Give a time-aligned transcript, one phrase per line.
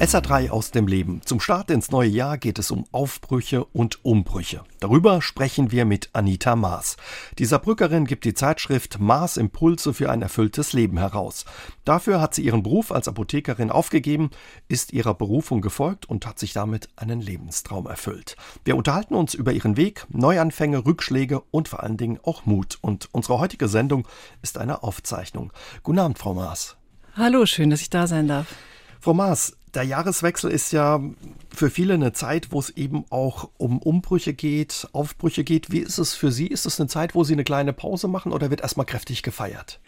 [0.00, 1.20] SA3 aus dem Leben.
[1.26, 4.64] Zum Start ins neue Jahr geht es um Aufbrüche und Umbrüche.
[4.80, 6.96] Darüber sprechen wir mit Anita Maas.
[7.38, 11.44] Die Saarbrückerin gibt die Zeitschrift Maas Impulse für ein erfülltes Leben heraus.
[11.84, 14.30] Dafür hat sie ihren Beruf als Apothekerin aufgegeben,
[14.68, 18.36] ist ihrer Berufung gefolgt und hat sich damit einen Lebenstraum erfüllt.
[18.64, 22.78] Wir unterhalten uns über ihren Weg, Neuanfänge, Rückschläge und vor allen Dingen auch Mut.
[22.80, 24.08] Und unsere heutige Sendung
[24.40, 25.52] ist eine Aufzeichnung.
[25.82, 26.78] Guten Abend, Frau Maas.
[27.16, 28.46] Hallo, schön, dass ich da sein darf.
[29.02, 31.00] Frau Maas, der Jahreswechsel ist ja
[31.54, 35.70] für viele eine Zeit, wo es eben auch um Umbrüche geht, Aufbrüche geht.
[35.70, 36.46] Wie ist es für Sie?
[36.46, 39.80] Ist es eine Zeit, wo Sie eine kleine Pause machen oder wird erstmal kräftig gefeiert?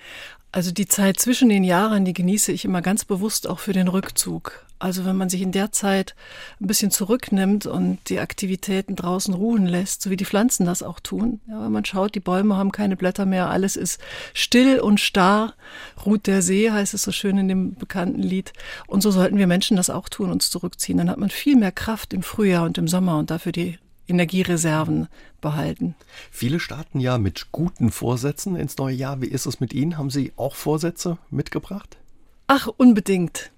[0.53, 3.89] Also die Zeit zwischen den Jahren, die genieße ich immer ganz bewusst auch für den
[3.89, 4.67] Rückzug.
[4.83, 6.17] Also wenn man sich in der Zeit
[6.61, 10.99] ein bisschen zurücknimmt und die Aktivitäten draußen ruhen lässt, so wie die Pflanzen das auch
[10.99, 11.41] tun.
[11.47, 14.01] Ja, wenn man schaut, die Bäume haben keine Blätter mehr, alles ist
[14.35, 15.55] still und starr.
[16.05, 18.53] Ruht der See, heißt es so schön in dem bekannten Lied.
[18.89, 20.99] Und so sollten wir Menschen das auch tun, uns zurückziehen.
[20.99, 25.07] Dann hat man viel mehr Kraft im Frühjahr und im Sommer und dafür die Energiereserven
[25.41, 25.95] behalten.
[26.33, 29.23] Viele starten ja mit guten Vorsätzen ins neue Jahr.
[29.23, 29.97] Wie ist es mit Ihnen?
[29.97, 31.99] Haben Sie auch Vorsätze mitgebracht?
[32.49, 33.53] Ach, unbedingt.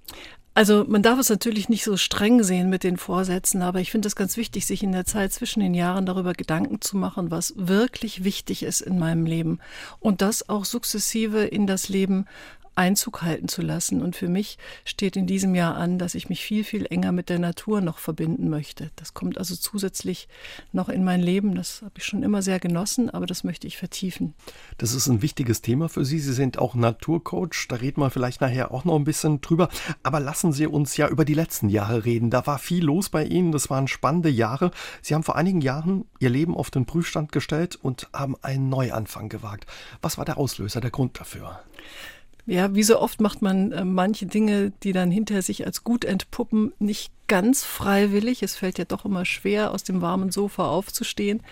[0.56, 4.06] Also man darf es natürlich nicht so streng sehen mit den Vorsätzen, aber ich finde
[4.06, 7.54] es ganz wichtig, sich in der Zeit zwischen den Jahren darüber Gedanken zu machen, was
[7.56, 9.58] wirklich wichtig ist in meinem Leben.
[9.98, 12.26] Und das auch sukzessive in das Leben
[12.76, 14.02] Einzug halten zu lassen.
[14.02, 17.28] Und für mich steht in diesem Jahr an, dass ich mich viel, viel enger mit
[17.28, 18.90] der Natur noch verbinden möchte.
[18.96, 20.28] Das kommt also zusätzlich
[20.72, 21.54] noch in mein Leben.
[21.54, 24.34] Das habe ich schon immer sehr genossen, aber das möchte ich vertiefen.
[24.78, 26.18] Das ist ein wichtiges Thema für Sie.
[26.18, 27.66] Sie sind auch Naturcoach.
[27.68, 29.68] Da reden wir vielleicht nachher auch noch ein bisschen drüber.
[30.02, 32.30] Aber lassen Sie uns ja über die letzten Jahre reden.
[32.30, 33.52] Da war viel los bei Ihnen.
[33.52, 34.70] Das waren spannende Jahre.
[35.02, 39.28] Sie haben vor einigen Jahren Ihr Leben auf den Prüfstand gestellt und haben einen Neuanfang
[39.28, 39.66] gewagt.
[40.02, 41.60] Was war der Auslöser, der Grund dafür?
[42.46, 46.04] Ja, wie so oft macht man äh, manche Dinge, die dann hinter sich als gut
[46.04, 48.42] entpuppen, nicht ganz freiwillig.
[48.42, 51.42] Es fällt ja doch immer schwer, aus dem warmen Sofa aufzustehen.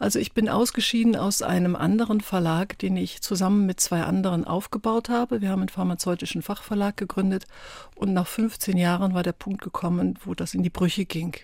[0.00, 5.08] Also ich bin ausgeschieden aus einem anderen Verlag, den ich zusammen mit zwei anderen aufgebaut
[5.08, 5.40] habe.
[5.40, 7.46] Wir haben einen pharmazeutischen Fachverlag gegründet
[7.94, 11.36] und nach 15 Jahren war der Punkt gekommen, wo das in die Brüche ging.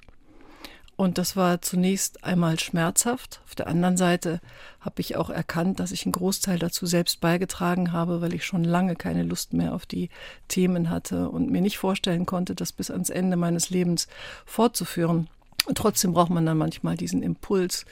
[1.00, 3.40] Und das war zunächst einmal schmerzhaft.
[3.46, 4.38] Auf der anderen Seite
[4.80, 8.64] habe ich auch erkannt, dass ich einen Großteil dazu selbst beigetragen habe, weil ich schon
[8.64, 10.10] lange keine Lust mehr auf die
[10.48, 14.08] Themen hatte und mir nicht vorstellen konnte, das bis ans Ende meines Lebens
[14.44, 15.28] fortzuführen.
[15.64, 17.86] Und trotzdem braucht man dann manchmal diesen Impuls,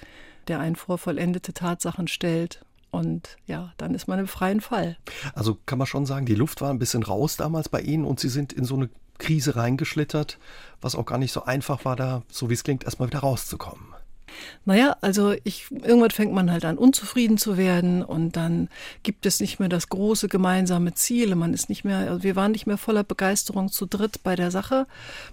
[0.47, 4.99] der einen vor vollendete Tatsachen stellt und ja, dann ist man im freien Fall.
[5.35, 8.21] Also kann man schon sagen, die Luft war ein bisschen raus damals bei Ihnen und
[8.21, 10.39] Sie sind in so eine Krise reingeschlittert,
[10.81, 13.95] was auch gar nicht so einfach war, da, so wie es klingt, erstmal wieder rauszukommen.
[14.65, 18.69] Naja, also ich, irgendwann fängt man halt an, unzufrieden zu werden und dann
[19.03, 21.35] gibt es nicht mehr das große gemeinsame Ziel.
[21.35, 24.51] Man ist nicht mehr, also wir waren nicht mehr voller Begeisterung zu dritt bei der
[24.51, 24.87] Sache.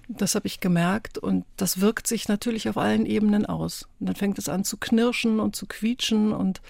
[0.07, 3.88] Das habe ich gemerkt und das wirkt sich natürlich auf allen Ebenen aus.
[4.00, 6.62] Und dann fängt es an zu knirschen und zu quietschen und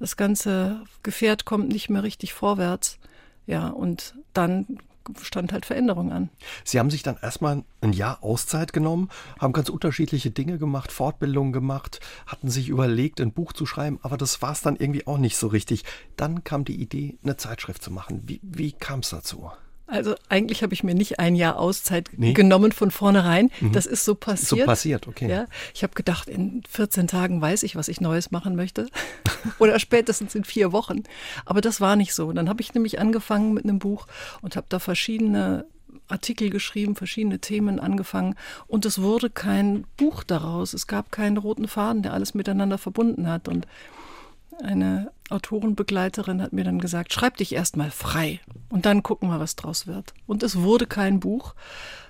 [0.00, 2.98] das ganze Gefährt kommt nicht mehr richtig vorwärts.
[3.46, 4.78] Ja, und dann
[5.22, 6.30] stand halt Veränderung an.
[6.64, 11.52] Sie haben sich dann erstmal ein Jahr Auszeit genommen, haben ganz unterschiedliche Dinge gemacht, Fortbildungen
[11.52, 15.18] gemacht, hatten sich überlegt, ein Buch zu schreiben, aber das war es dann irgendwie auch
[15.18, 15.84] nicht so richtig.
[16.16, 18.22] Dann kam die Idee, eine Zeitschrift zu machen.
[18.26, 19.50] Wie, wie kam es dazu?
[19.86, 22.32] Also eigentlich habe ich mir nicht ein Jahr Auszeit nee.
[22.32, 23.50] genommen von vornherein.
[23.60, 23.72] Mhm.
[23.72, 24.60] Das ist so passiert.
[24.60, 25.28] So passiert, okay.
[25.28, 28.88] Ja, ich habe gedacht, in 14 Tagen weiß ich, was ich Neues machen möchte.
[29.58, 31.02] Oder spätestens in vier Wochen.
[31.44, 32.32] Aber das war nicht so.
[32.32, 34.06] Dann habe ich nämlich angefangen mit einem Buch
[34.40, 35.66] und habe da verschiedene
[36.08, 38.34] Artikel geschrieben, verschiedene Themen angefangen
[38.66, 40.74] und es wurde kein Buch daraus.
[40.74, 43.48] Es gab keinen roten Faden, der alles miteinander verbunden hat.
[43.48, 43.66] Und
[44.62, 49.56] eine Autorenbegleiterin hat mir dann gesagt, schreib dich erstmal frei und dann gucken wir, was
[49.56, 50.14] draus wird.
[50.26, 51.54] Und es wurde kein Buch,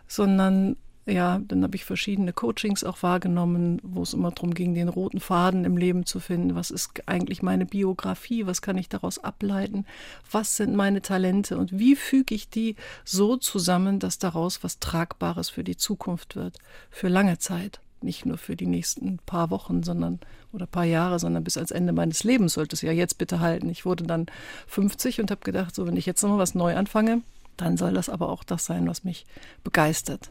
[0.06, 4.88] sondern ja, dann habe ich verschiedene Coachings auch wahrgenommen, wo es immer darum ging, den
[4.88, 6.54] roten Faden im Leben zu finden.
[6.54, 8.46] Was ist eigentlich meine Biografie?
[8.46, 9.84] Was kann ich daraus ableiten?
[10.30, 11.58] Was sind meine Talente?
[11.58, 16.58] Und wie füge ich die so zusammen, dass daraus was Tragbares für die Zukunft wird?
[16.90, 20.20] Für lange Zeit nicht nur für die nächsten paar Wochen, sondern
[20.52, 23.68] oder paar Jahre, sondern bis ans Ende meines Lebens sollte es ja jetzt bitte halten.
[23.68, 24.26] Ich wurde dann
[24.68, 27.22] 50 und habe gedacht, so wenn ich jetzt nochmal was neu anfange,
[27.56, 29.26] dann soll das aber auch das sein, was mich
[29.62, 30.30] begeistert.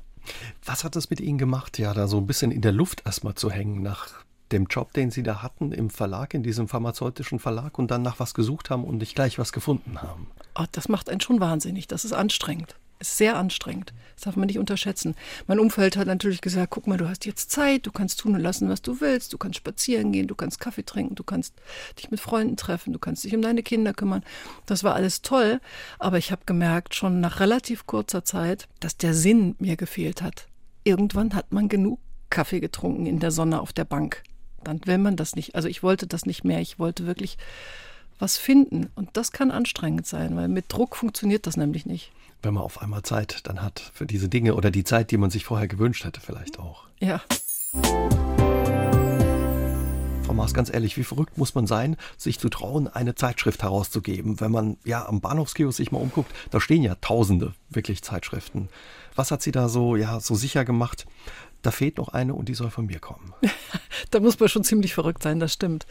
[0.63, 3.35] Was hat das mit Ihnen gemacht, ja, da so ein bisschen in der Luft erstmal
[3.35, 7.77] zu hängen nach dem Job, den Sie da hatten im Verlag, in diesem pharmazeutischen Verlag
[7.79, 10.27] und dann nach was gesucht haben und nicht gleich was gefunden haben?
[10.55, 13.93] Oh, das macht einen schon wahnsinnig, das ist anstrengend Ist sehr anstrengend.
[14.15, 15.15] Das darf man nicht unterschätzen.
[15.47, 18.39] Mein Umfeld hat natürlich gesagt, guck mal, du hast jetzt Zeit, du kannst tun und
[18.39, 21.53] lassen, was du willst, du kannst spazieren gehen, du kannst Kaffee trinken, du kannst
[21.99, 24.23] dich mit Freunden treffen, du kannst dich um deine Kinder kümmern.
[24.67, 25.59] Das war alles toll,
[25.99, 30.47] aber ich habe gemerkt, schon nach relativ kurzer Zeit, dass der Sinn mir gefehlt hat.
[30.85, 31.99] Irgendwann hat man genug
[32.29, 34.23] Kaffee getrunken in der Sonne auf der Bank.
[34.63, 35.55] Dann will man das nicht.
[35.55, 36.61] Also ich wollte das nicht mehr.
[36.61, 37.37] Ich wollte wirklich
[38.17, 38.89] was finden.
[38.95, 42.13] Und das kann anstrengend sein, weil mit Druck funktioniert das nämlich nicht.
[42.43, 45.29] Wenn man auf einmal Zeit dann hat für diese Dinge oder die Zeit, die man
[45.29, 46.87] sich vorher gewünscht hätte, vielleicht auch.
[46.99, 47.21] Ja.
[50.25, 54.41] Frau Maas, ganz ehrlich, wie verrückt muss man sein, sich zu trauen, eine Zeitschrift herauszugeben?
[54.41, 58.67] Wenn man ja am Bahnhofskiosk sich mal umguckt, da stehen ja Tausende wirklich Zeitschriften.
[59.15, 61.05] Was hat Sie da so, ja, so sicher gemacht?
[61.61, 63.33] Da fehlt noch eine und die soll von mir kommen.
[64.11, 65.87] da muss man schon ziemlich verrückt sein, das stimmt.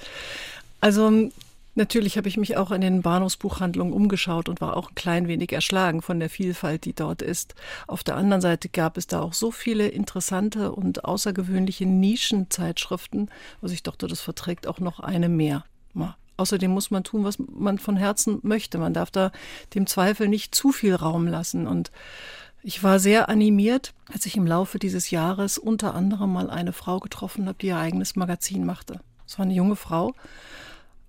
[0.83, 1.31] Also
[1.75, 5.53] Natürlich habe ich mich auch in den Bahnhofsbuchhandlungen umgeschaut und war auch ein klein wenig
[5.53, 7.55] erschlagen von der Vielfalt, die dort ist.
[7.87, 13.31] Auf der anderen Seite gab es da auch so viele interessante und außergewöhnliche Nischenzeitschriften,
[13.61, 15.65] was ich dachte, das verträgt auch noch eine mehr.
[16.43, 18.79] Außerdem muss man tun, was man von Herzen möchte.
[18.79, 19.31] Man darf da
[19.75, 21.69] dem Zweifel nicht zu viel Raum lassen.
[21.69, 21.93] Und
[22.63, 26.99] ich war sehr animiert, als ich im Laufe dieses Jahres unter anderem mal eine Frau
[26.99, 29.01] getroffen habe, die ihr eigenes Magazin machte.
[29.25, 30.15] Es war eine junge Frau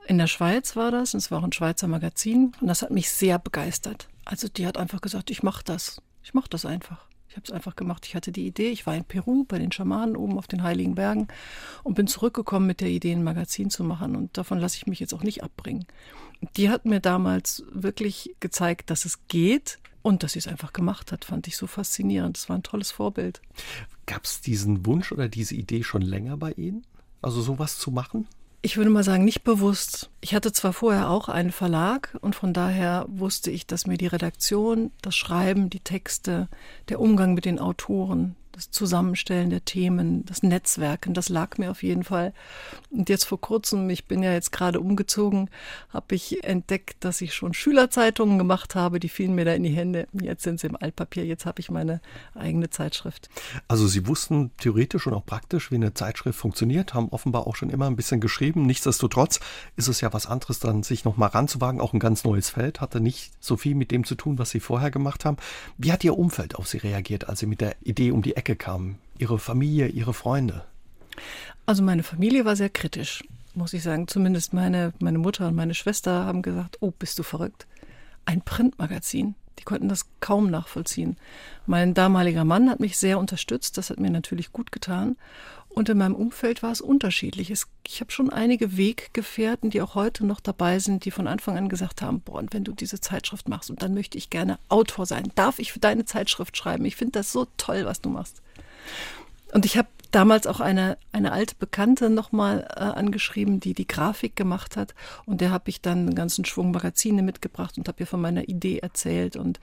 [0.07, 2.91] in der Schweiz war das, und es war auch ein Schweizer Magazin, und das hat
[2.91, 4.07] mich sehr begeistert.
[4.25, 6.01] Also die hat einfach gesagt, ich mache das.
[6.23, 7.05] Ich mache das einfach.
[7.33, 8.05] Ich habe es einfach gemacht.
[8.05, 10.93] Ich hatte die Idee, ich war in Peru bei den Schamanen oben auf den Heiligen
[10.93, 11.27] Bergen
[11.81, 14.15] und bin zurückgekommen mit der Idee, ein Magazin zu machen.
[14.15, 15.85] Und davon lasse ich mich jetzt auch nicht abbringen.
[16.57, 21.11] Die hat mir damals wirklich gezeigt, dass es geht und dass sie es einfach gemacht
[21.11, 22.37] hat, fand ich so faszinierend.
[22.37, 23.41] Das war ein tolles Vorbild.
[24.05, 26.85] Gab es diesen Wunsch oder diese Idee schon länger bei Ihnen?
[27.21, 28.27] Also sowas zu machen?
[28.65, 30.09] Ich würde mal sagen, nicht bewusst.
[30.21, 34.07] Ich hatte zwar vorher auch einen Verlag und von daher wusste ich, dass mir die
[34.07, 36.47] Redaktion, das Schreiben, die Texte,
[36.87, 41.83] der Umgang mit den Autoren, das Zusammenstellen der Themen, das Netzwerken, das lag mir auf
[41.83, 42.33] jeden Fall.
[42.91, 45.49] Und jetzt vor kurzem, ich bin ja jetzt gerade umgezogen,
[45.89, 49.71] habe ich entdeckt, dass ich schon Schülerzeitungen gemacht habe, die fielen mir da in die
[49.71, 50.07] Hände.
[50.13, 51.99] Jetzt sind sie im Altpapier, jetzt habe ich meine
[52.35, 53.29] eigene Zeitschrift.
[53.67, 57.71] Also Sie wussten theoretisch und auch praktisch, wie eine Zeitschrift funktioniert, haben offenbar auch schon
[57.71, 58.67] immer ein bisschen geschrieben.
[58.67, 59.39] Nichtsdestotrotz
[59.77, 62.99] ist es ja was anderes, dann sich nochmal ranzuwagen, auch ein ganz neues Feld, hatte
[62.99, 65.37] nicht so viel mit dem zu tun, was Sie vorher gemacht haben.
[65.79, 68.42] Wie hat Ihr Umfeld auf Sie reagiert, als Sie mit der Idee um die Ecke
[68.43, 68.99] Ecke kamen?
[69.17, 70.65] Ihre Familie, Ihre Freunde?
[71.65, 73.23] Also meine Familie war sehr kritisch,
[73.55, 74.09] muss ich sagen.
[74.09, 77.67] Zumindest meine, meine Mutter und meine Schwester haben gesagt, oh, bist du verrückt?
[78.25, 79.35] Ein Printmagazin.
[79.59, 81.15] Die konnten das kaum nachvollziehen.
[81.67, 85.15] Mein damaliger Mann hat mich sehr unterstützt, das hat mir natürlich gut getan.
[85.73, 87.49] Und in meinem Umfeld war es unterschiedlich.
[87.49, 91.67] ich habe schon einige Weggefährten, die auch heute noch dabei sind, die von Anfang an
[91.67, 95.07] gesagt haben, boah, und wenn du diese Zeitschrift machst und dann möchte ich gerne Autor
[95.07, 96.85] sein, darf ich für deine Zeitschrift schreiben?
[96.85, 98.43] Ich finde das so toll, was du machst.
[99.51, 104.35] Und ich habe damals auch eine, eine alte Bekannte nochmal äh, angeschrieben, die die Grafik
[104.35, 104.93] gemacht hat.
[105.25, 108.47] Und der habe ich dann einen ganzen Schwung Magazine mitgebracht und habe ihr von meiner
[108.47, 109.35] Idee erzählt.
[109.35, 109.59] Und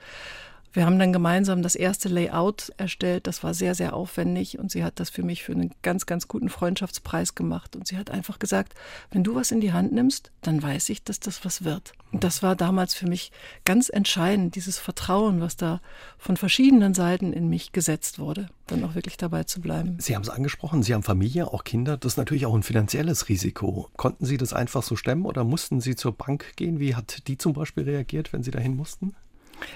[0.73, 3.27] wir haben dann gemeinsam das erste Layout erstellt.
[3.27, 6.27] Das war sehr, sehr aufwendig und sie hat das für mich für einen ganz, ganz
[6.27, 7.75] guten Freundschaftspreis gemacht.
[7.75, 8.73] Und sie hat einfach gesagt,
[9.11, 11.93] wenn du was in die Hand nimmst, dann weiß ich, dass das was wird.
[12.11, 13.31] Und das war damals für mich
[13.65, 15.81] ganz entscheidend, dieses Vertrauen, was da
[16.17, 19.97] von verschiedenen Seiten in mich gesetzt wurde, dann auch wirklich dabei zu bleiben.
[19.99, 21.97] Sie haben es angesprochen, Sie haben Familie, auch Kinder.
[21.97, 23.89] Das ist natürlich auch ein finanzielles Risiko.
[23.97, 26.79] Konnten Sie das einfach so stemmen oder mussten Sie zur Bank gehen?
[26.79, 29.15] Wie hat die zum Beispiel reagiert, wenn Sie dahin mussten?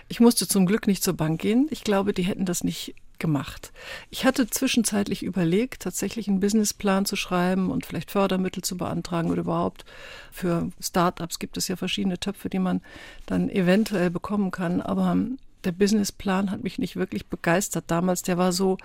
[0.08, 1.68] Ich musste zum Glück nicht zur Bank gehen.
[1.70, 3.72] Ich glaube, die hätten das nicht gemacht.
[4.10, 9.42] Ich hatte zwischenzeitlich überlegt, tatsächlich einen Businessplan zu schreiben und vielleicht Fördermittel zu beantragen oder
[9.42, 9.86] überhaupt
[10.32, 12.82] für Startups gibt es ja verschiedene Töpfe, die man
[13.25, 14.82] dann eventuell bekommen kann.
[14.82, 15.15] Aber
[15.63, 18.22] der Businessplan hat mich nicht wirklich begeistert damals.
[18.22, 18.77] Der war so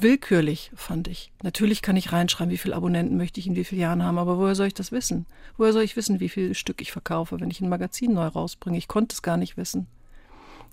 [0.00, 1.32] willkürlich, fand ich.
[1.42, 4.38] Natürlich kann ich reinschreiben, wie viele Abonnenten möchte ich in wie vielen Jahren haben, aber
[4.38, 5.26] woher soll ich das wissen?
[5.56, 8.78] Woher soll ich wissen, wie viel Stück ich verkaufe, wenn ich ein Magazin neu rausbringe?
[8.78, 9.86] Ich konnte es gar nicht wissen.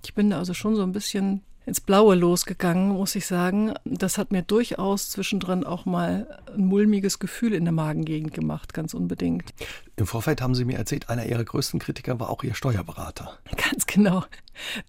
[0.04, 3.74] Ich bin da also schon so ein bisschen ins Blaue losgegangen, muss ich sagen.
[3.86, 8.94] Das hat mir durchaus zwischendrin auch mal ein mulmiges Gefühl in der Magengegend gemacht, ganz
[8.94, 9.54] unbedingt.
[9.96, 13.38] Im Vorfeld haben Sie mir erzählt, einer Ihrer größten Kritiker war auch Ihr Steuerberater.
[13.72, 14.26] Ganz genau.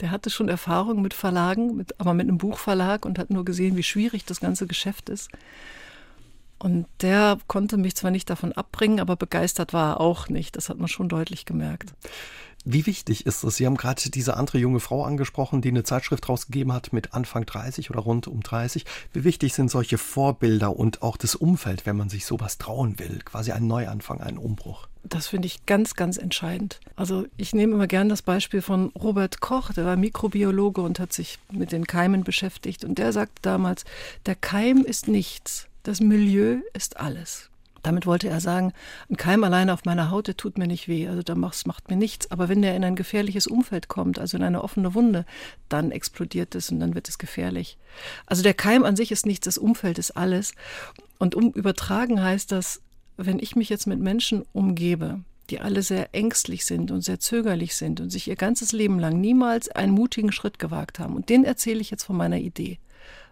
[0.01, 3.77] Der hatte schon Erfahrung mit Verlagen, mit, aber mit einem Buchverlag und hat nur gesehen,
[3.77, 5.31] wie schwierig das ganze Geschäft ist.
[6.59, 10.57] Und der konnte mich zwar nicht davon abbringen, aber begeistert war er auch nicht.
[10.57, 11.93] Das hat man schon deutlich gemerkt.
[12.67, 13.57] Wie wichtig ist es?
[13.57, 17.45] Sie haben gerade diese andere junge Frau angesprochen, die eine Zeitschrift rausgegeben hat mit Anfang
[17.45, 18.87] 30 oder rund um 30.
[19.13, 23.19] Wie wichtig sind solche Vorbilder und auch das Umfeld, wenn man sich sowas trauen will?
[23.23, 24.89] Quasi ein Neuanfang, ein Umbruch.
[25.03, 26.81] Das finde ich ganz, ganz entscheidend.
[26.97, 31.13] Also ich nehme immer gern das Beispiel von Robert Koch, der war Mikrobiologe und hat
[31.13, 32.85] sich mit den Keimen beschäftigt.
[32.87, 33.85] Und der sagte damals,
[34.25, 37.51] der Keim ist nichts, das Milieu ist alles.
[37.85, 38.73] Damit wollte er sagen,
[39.11, 41.97] ein Keim alleine auf meiner Haut, der tut mir nicht weh, also da macht, mir
[41.97, 42.31] nichts.
[42.31, 45.27] Aber wenn der in ein gefährliches Umfeld kommt, also in eine offene Wunde,
[45.69, 47.77] dann explodiert es und dann wird es gefährlich.
[48.25, 50.55] Also der Keim an sich ist nichts, das Umfeld ist alles.
[51.19, 52.81] Und um übertragen heißt das,
[53.19, 57.77] wenn ich mich jetzt mit Menschen umgebe, die alle sehr ängstlich sind und sehr zögerlich
[57.77, 61.45] sind und sich ihr ganzes Leben lang niemals einen mutigen Schritt gewagt haben, und denen
[61.45, 62.79] erzähle ich jetzt von meiner Idee.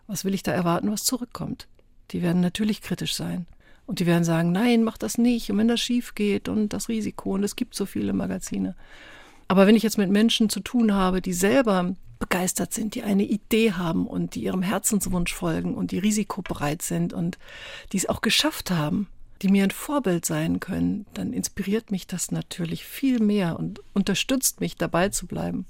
[0.07, 1.69] Was will ich da erwarten, was zurückkommt?
[2.11, 3.47] Die werden natürlich kritisch sein.
[3.87, 5.51] Und die werden sagen, nein, mach das nicht.
[5.51, 8.75] Und wenn das schief geht und das Risiko, und es gibt so viele Magazine.
[9.49, 13.25] Aber wenn ich jetzt mit Menschen zu tun habe, die selber begeistert sind, die eine
[13.25, 17.37] Idee haben und die ihrem Herzenswunsch folgen und die risikobereit sind und
[17.93, 19.09] die es auch geschafft haben,
[19.43, 24.61] die mir ein Vorbild sein können, dann inspiriert mich das natürlich viel mehr und unterstützt
[24.61, 25.67] mich dabei zu bleiben.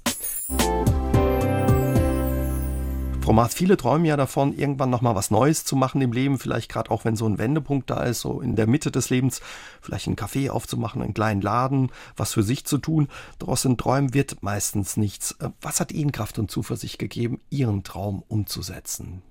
[3.31, 6.91] Maas, viele träumen ja davon, irgendwann nochmal was Neues zu machen im Leben, vielleicht gerade
[6.91, 9.39] auch wenn so ein Wendepunkt da ist, so in der Mitte des Lebens,
[9.81, 13.07] vielleicht einen Café aufzumachen, einen kleinen Laden, was für sich zu tun.
[13.39, 15.37] Daraus in Träumen wird meistens nichts.
[15.39, 19.21] Äh, was hat Ihnen Kraft und Zuversicht gegeben, Ihren Traum umzusetzen?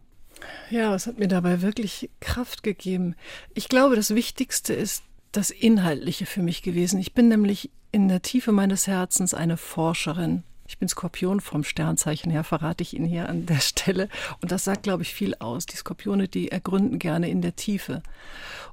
[0.71, 3.15] Ja, es hat mir dabei wirklich Kraft gegeben.
[3.55, 6.99] Ich glaube, das Wichtigste ist das Inhaltliche für mich gewesen.
[6.99, 10.45] Ich bin nämlich in der Tiefe meines Herzens eine Forscherin.
[10.67, 14.09] Ich bin Skorpion vom Sternzeichen her, verrate ich Ihnen hier an der Stelle.
[14.41, 15.67] Und das sagt, glaube ich, viel aus.
[15.67, 18.03] Die Skorpione, die ergründen gerne in der Tiefe.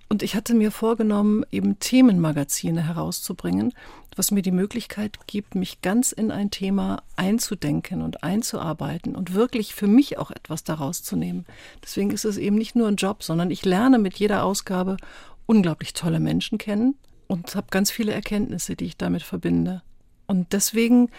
[0.08, 3.74] Und ich hatte mir vorgenommen, eben Themenmagazine herauszubringen,
[4.15, 9.75] was mir die Möglichkeit gibt, mich ganz in ein Thema einzudenken und einzuarbeiten und wirklich
[9.75, 11.46] für mich auch etwas daraus zu nehmen.
[11.84, 14.98] Deswegen ist es eben nicht nur ein Job, sondern ich lerne mit jeder Ausgabe
[15.46, 16.96] unglaublich tolle Menschen kennen
[17.27, 19.84] und habe ganz viele Erkenntnisse, die ich damit verbinde.
[20.25, 21.10] Und deswegen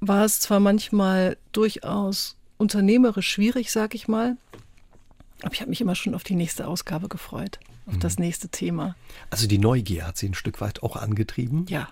[0.00, 4.36] war es zwar manchmal durchaus unternehmerisch schwierig, sag ich mal,
[5.42, 8.00] aber ich habe mich immer schon auf die nächste Ausgabe gefreut, auf mhm.
[8.00, 8.96] das nächste Thema.
[9.30, 11.66] Also die Neugier hat sie ein Stück weit auch angetrieben?
[11.68, 11.88] Ja.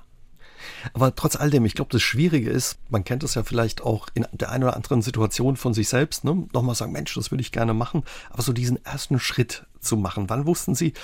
[0.95, 4.09] Aber trotz all dem, ich glaube, das Schwierige ist, man kennt es ja vielleicht auch
[4.15, 6.49] in der einen oder anderen Situation von sich selbst, ne?
[6.53, 10.29] nochmal sagen, Mensch, das würde ich gerne machen, aber so diesen ersten Schritt zu machen.
[10.29, 10.95] Wann wussten Sie,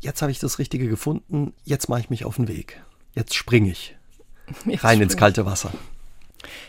[0.00, 2.82] jetzt habe ich das Richtige gefunden, jetzt mache ich mich auf den Weg,
[3.14, 3.96] jetzt springe ich
[4.64, 5.02] jetzt rein spring.
[5.02, 5.72] ins kalte Wasser?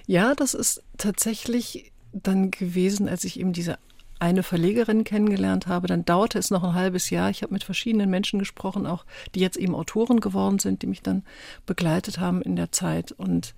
[0.07, 3.77] Ja, das ist tatsächlich dann gewesen, als ich eben diese
[4.19, 5.87] eine Verlegerin kennengelernt habe.
[5.87, 7.31] Dann dauerte es noch ein halbes Jahr.
[7.31, 11.01] Ich habe mit verschiedenen Menschen gesprochen, auch die jetzt eben Autoren geworden sind, die mich
[11.01, 11.23] dann
[11.65, 13.11] begleitet haben in der Zeit.
[13.11, 13.55] Und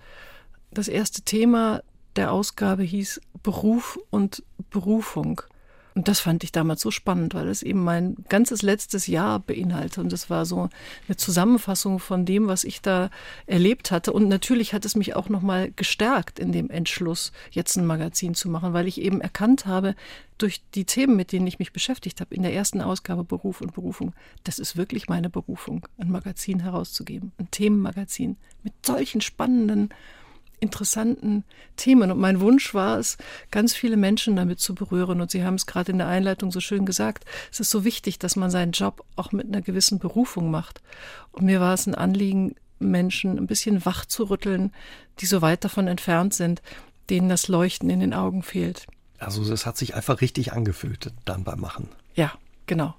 [0.72, 1.84] das erste Thema
[2.16, 5.42] der Ausgabe hieß Beruf und Berufung.
[5.96, 10.00] Und das fand ich damals so spannend, weil es eben mein ganzes letztes Jahr beinhaltet.
[10.00, 10.70] Und es war so
[11.08, 13.10] eine Zusammenfassung von dem, was ich da
[13.46, 14.12] erlebt hatte.
[14.12, 18.50] Und natürlich hat es mich auch nochmal gestärkt in dem Entschluss, jetzt ein Magazin zu
[18.50, 19.96] machen, weil ich eben erkannt habe,
[20.40, 23.74] durch die Themen, mit denen ich mich beschäftigt habe, in der ersten Ausgabe Beruf und
[23.74, 29.90] Berufung, das ist wirklich meine Berufung, ein Magazin herauszugeben, ein Themenmagazin mit solchen spannenden
[30.64, 31.44] interessanten
[31.78, 32.12] Themen.
[32.12, 33.18] Und mein Wunsch war es,
[33.52, 35.22] ganz viele Menschen damit zu berühren.
[35.22, 37.26] Und Sie haben es gerade in der Einleitung so schön gesagt.
[37.52, 40.82] Es ist so wichtig, dass man seinen Job auch mit einer gewissen Berufung macht.
[41.32, 44.72] Und mir war es ein Anliegen, Menschen ein bisschen wach zu rütteln,
[45.20, 46.62] die so weit davon entfernt sind,
[47.10, 48.88] denen das Leuchten in den Augen fehlt.
[49.20, 51.90] Also es hat sich einfach richtig angefühlt dann beim Machen.
[52.16, 52.34] Ja,
[52.66, 52.96] genau.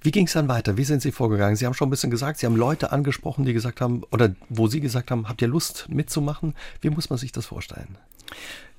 [0.00, 0.76] Wie ging es dann weiter?
[0.76, 1.56] Wie sind Sie vorgegangen?
[1.56, 4.68] Sie haben schon ein bisschen gesagt, Sie haben Leute angesprochen, die gesagt haben, oder wo
[4.68, 6.54] Sie gesagt haben, habt ihr Lust mitzumachen?
[6.80, 7.98] Wie muss man sich das vorstellen?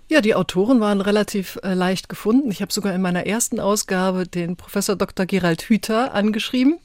[0.09, 2.49] Ja, die Autoren waren relativ äh, leicht gefunden.
[2.49, 5.25] Ich habe sogar in meiner ersten Ausgabe den Professor Dr.
[5.25, 6.79] Gerald Hüther angeschrieben.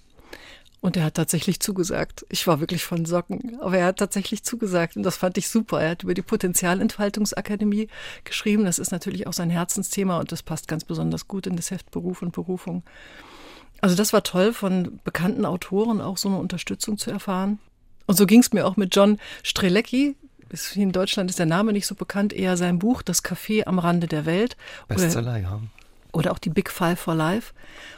[0.80, 2.26] Und er hat tatsächlich zugesagt.
[2.28, 5.80] Ich war wirklich von Socken, aber er hat tatsächlich zugesagt und das fand ich super.
[5.80, 7.87] Er hat über die Potenzialentfaltungsakademie
[8.25, 8.64] geschrieben.
[8.64, 11.92] Das ist natürlich auch sein Herzensthema und das passt ganz besonders gut in das Heft
[11.92, 12.82] Beruf und Berufung.
[13.82, 17.58] Also das war toll, von bekannten Autoren auch so eine Unterstützung zu erfahren.
[18.06, 20.16] Und so ging es mir auch mit John Strelecki.
[20.74, 24.06] In Deutschland ist der Name nicht so bekannt, eher sein Buch Das Café am Rande
[24.06, 24.56] der Welt.
[24.88, 25.60] Bestseller, ja.
[26.12, 27.52] Oder auch die Big Five for Life.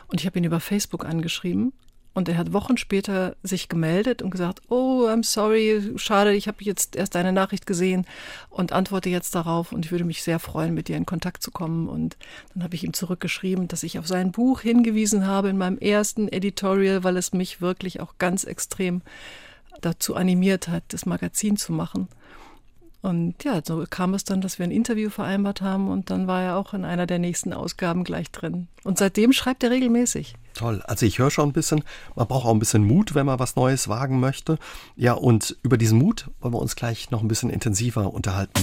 [0.07, 1.73] Und ich habe ihn über Facebook angeschrieben
[2.15, 6.59] und er hat Wochen später sich gemeldet und gesagt, oh, I'm sorry, schade, ich habe
[6.61, 8.07] jetzt erst deine Nachricht gesehen
[8.51, 11.51] und antworte jetzt darauf und ich würde mich sehr freuen, mit dir in Kontakt zu
[11.51, 11.89] kommen.
[11.89, 12.17] Und
[12.55, 16.29] dann habe ich ihm zurückgeschrieben, dass ich auf sein Buch hingewiesen habe in meinem ersten
[16.29, 19.03] Editorial, weil es mich wirklich auch ganz extrem
[19.81, 22.09] dazu animiert hat, das Magazin zu machen.
[23.05, 26.41] Und ja, so kam es dann, dass wir ein Interview vereinbart haben und dann war
[26.41, 28.67] er auch in einer der nächsten Ausgaben gleich drin.
[28.83, 30.37] Und seitdem schreibt er regelmäßig.
[30.55, 30.81] Toll.
[30.87, 31.85] Also ich höre schon ein bisschen,
[32.17, 34.59] man braucht auch ein bisschen Mut, wenn man was Neues wagen möchte.
[34.97, 38.63] Ja, und über diesen Mut wollen wir uns gleich noch ein bisschen intensiver unterhalten.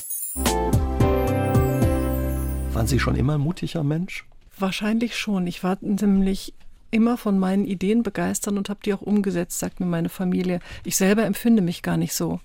[2.74, 4.26] Waren Sie schon immer ein mutiger Mensch?
[4.58, 5.46] Wahrscheinlich schon.
[5.46, 6.56] Ich war nämlich
[6.90, 10.62] immer von meinen Ideen begeistert und habe die auch umgesetzt, sagt mir meine Familie.
[10.84, 12.40] Ich selber empfinde mich gar nicht so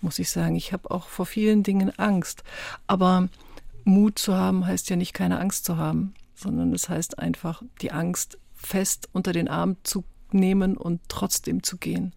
[0.00, 0.56] muss ich sagen.
[0.56, 2.42] Ich habe auch vor vielen Dingen Angst.
[2.86, 3.28] Aber
[3.84, 7.92] Mut zu haben heißt ja nicht keine Angst zu haben, sondern es heißt einfach, die
[7.92, 12.12] Angst fest unter den Arm zu nehmen und trotzdem zu gehen.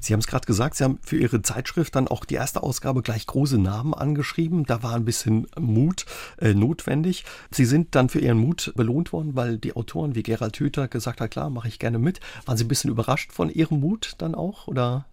[0.00, 3.02] Sie haben es gerade gesagt, Sie haben für Ihre Zeitschrift dann auch die erste Ausgabe
[3.02, 4.64] gleich große Namen angeschrieben.
[4.64, 6.06] Da war ein bisschen Mut
[6.38, 7.24] äh, notwendig.
[7.50, 11.20] Sie sind dann für Ihren Mut belohnt worden, weil die Autoren wie Gerald Hüther gesagt
[11.20, 12.20] haben, klar, mache ich gerne mit.
[12.46, 14.68] Waren Sie ein bisschen überrascht von Ihrem Mut dann auch?
[14.68, 15.06] Oder?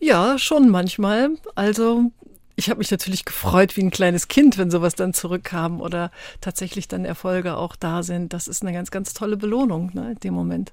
[0.00, 1.30] Ja, schon manchmal.
[1.54, 2.10] Also
[2.56, 6.88] ich habe mich natürlich gefreut wie ein kleines Kind, wenn sowas dann zurückkam oder tatsächlich
[6.88, 8.32] dann Erfolge auch da sind.
[8.32, 10.72] Das ist eine ganz, ganz tolle Belohnung ne, in dem Moment.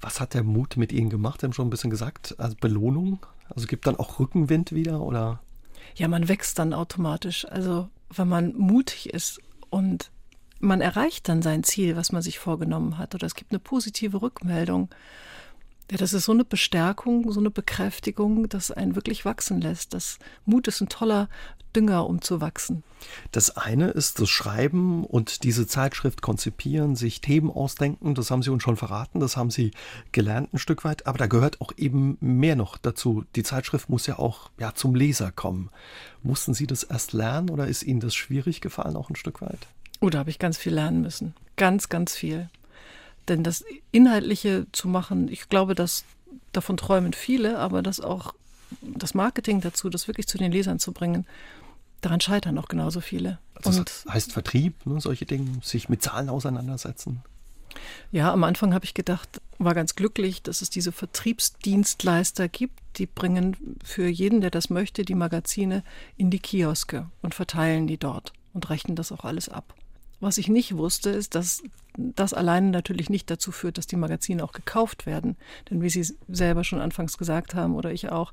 [0.00, 1.40] Was hat der Mut mit Ihnen gemacht?
[1.40, 3.18] Sie haben schon ein bisschen gesagt, als Belohnung.
[3.54, 5.40] Also gibt dann auch Rückenwind wieder oder?
[5.94, 7.46] Ja, man wächst dann automatisch.
[7.46, 10.10] Also wenn man mutig ist und
[10.60, 14.22] man erreicht dann sein Ziel, was man sich vorgenommen hat, oder es gibt eine positive
[14.22, 14.88] Rückmeldung
[15.90, 19.94] ja, das ist so eine Bestärkung, so eine Bekräftigung, das einen wirklich wachsen lässt.
[19.94, 21.28] Das Mut ist ein toller
[21.74, 22.82] Dünger, um zu wachsen.
[23.32, 28.14] Das eine ist das Schreiben und diese Zeitschrift konzipieren, sich Themen ausdenken.
[28.14, 29.70] Das haben Sie uns schon verraten, das haben Sie
[30.12, 31.06] gelernt ein Stück weit.
[31.06, 33.24] Aber da gehört auch eben mehr noch dazu.
[33.36, 35.70] Die Zeitschrift muss ja auch ja, zum Leser kommen.
[36.22, 39.68] Mussten Sie das erst lernen oder ist Ihnen das schwierig gefallen, auch ein Stück weit?
[40.00, 41.34] Oh, da habe ich ganz viel lernen müssen.
[41.56, 42.48] Ganz, ganz viel.
[43.28, 46.04] Denn das Inhaltliche zu machen, ich glaube, dass
[46.52, 48.34] davon träumen viele, aber das auch
[48.82, 51.26] das Marketing dazu, das wirklich zu den Lesern zu bringen,
[52.00, 53.38] daran scheitern auch genauso viele.
[53.64, 57.22] Also das heißt Vertrieb, ne, solche Dinge, sich mit Zahlen auseinandersetzen.
[58.12, 63.06] Ja, am Anfang habe ich gedacht, war ganz glücklich, dass es diese Vertriebsdienstleister gibt, die
[63.06, 65.82] bringen für jeden, der das möchte, die Magazine
[66.16, 69.74] in die Kioske und verteilen die dort und rechnen das auch alles ab.
[70.20, 71.62] Was ich nicht wusste, ist, dass
[71.96, 75.36] das alleine natürlich nicht dazu führt, dass die Magazine auch gekauft werden.
[75.70, 78.32] Denn wie Sie selber schon anfangs gesagt haben oder ich auch,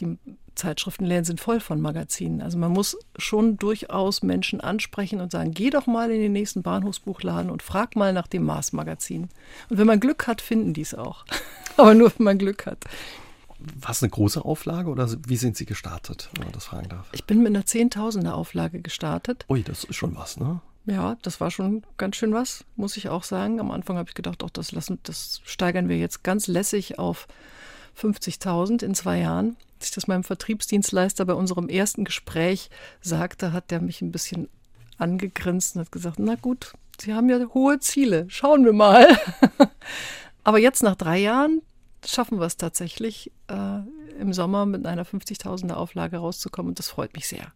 [0.00, 0.18] die
[0.54, 2.40] Zeitschriftenläden sind voll von Magazinen.
[2.40, 6.62] Also man muss schon durchaus Menschen ansprechen und sagen, geh doch mal in den nächsten
[6.62, 9.28] Bahnhofsbuchladen und frag mal nach dem Mars-Magazin.
[9.68, 11.24] Und wenn man Glück hat, finden die es auch.
[11.76, 12.84] Aber nur, wenn man Glück hat.
[13.58, 17.08] War es eine große Auflage oder wie sind Sie gestartet, wenn man das fragen darf?
[17.12, 19.46] Ich bin mit einer Zehntausender Auflage gestartet.
[19.48, 20.60] Ui, das ist schon was, ne?
[20.86, 23.58] Ja, das war schon ganz schön was, muss ich auch sagen.
[23.58, 27.26] Am Anfang habe ich gedacht, auch das lassen, das steigern wir jetzt ganz lässig auf
[27.98, 29.56] 50.000 in zwei Jahren.
[29.78, 32.68] Als ich das meinem Vertriebsdienstleister bei unserem ersten Gespräch
[33.00, 34.48] sagte, hat der mich ein bisschen
[34.98, 39.08] angegrinst und hat gesagt, na gut, Sie haben ja hohe Ziele, schauen wir mal.
[40.44, 41.62] Aber jetzt nach drei Jahren
[42.06, 43.80] schaffen wir es tatsächlich, äh,
[44.18, 47.52] im Sommer mit einer 50.000er Auflage rauszukommen und das freut mich sehr.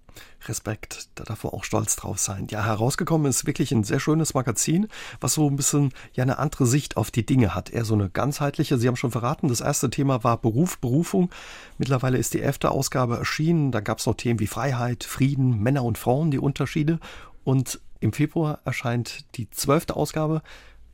[0.47, 2.47] Respekt, da darf man auch stolz drauf sein.
[2.51, 4.89] Ja, herausgekommen ist wirklich ein sehr schönes Magazin,
[5.21, 7.71] was so ein bisschen ja eine andere Sicht auf die Dinge hat.
[7.71, 8.79] Eher so eine ganzheitliche.
[8.79, 11.31] Sie haben schon verraten, das erste Thema war Beruf, Berufung.
[11.79, 13.73] Mittlerweile ist die elfte Ausgabe erschienen.
[13.73, 16.99] Da gab es noch Themen wie Freiheit, Frieden, Männer und Frauen, die Unterschiede.
[17.45, 20.43] Und im Februar erscheint die zwölfte Ausgabe.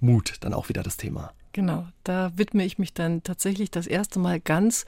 [0.00, 1.32] Mut, dann auch wieder das Thema.
[1.54, 4.84] Genau, da widme ich mich dann tatsächlich das erste Mal ganz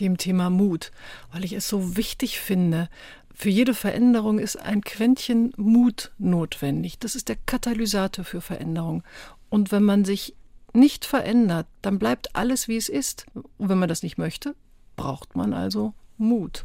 [0.00, 0.90] dem Thema Mut,
[1.30, 2.88] weil ich es so wichtig finde.
[3.34, 6.98] Für jede Veränderung ist ein Quäntchen Mut notwendig.
[6.98, 9.02] Das ist der Katalysator für Veränderung.
[9.50, 10.34] Und wenn man sich
[10.72, 13.26] nicht verändert, dann bleibt alles, wie es ist.
[13.34, 14.56] Und wenn man das nicht möchte,
[14.96, 16.64] braucht man also Mut.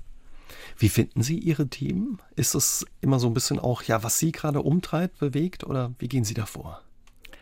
[0.78, 2.22] Wie finden Sie Ihre Themen?
[2.38, 6.08] Ist es immer so ein bisschen auch, ja, was Sie gerade umtreibt, bewegt oder wie
[6.08, 6.82] gehen Sie davor?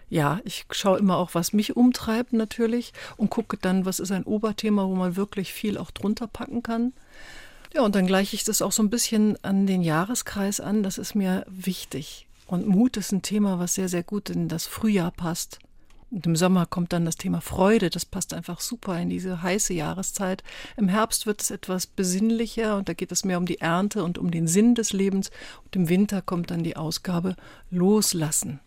[0.09, 4.23] Ja, ich schaue immer auch, was mich umtreibt natürlich und gucke dann, was ist ein
[4.23, 6.93] Oberthema, wo man wirklich viel auch drunter packen kann.
[7.73, 10.81] Ja, und dann gleiche ich das auch so ein bisschen an den Jahreskreis an.
[10.81, 12.27] Das ist mir wichtig.
[12.47, 15.59] Und Mut ist ein Thema, was sehr, sehr gut in das Frühjahr passt.
[16.09, 17.91] Und im Sommer kommt dann das Thema Freude.
[17.91, 20.43] Das passt einfach super in diese heiße Jahreszeit.
[20.75, 24.17] Im Herbst wird es etwas besinnlicher und da geht es mehr um die Ernte und
[24.17, 25.29] um den Sinn des Lebens.
[25.65, 27.35] Und im Winter kommt dann die Ausgabe
[27.69, 28.59] Loslassen.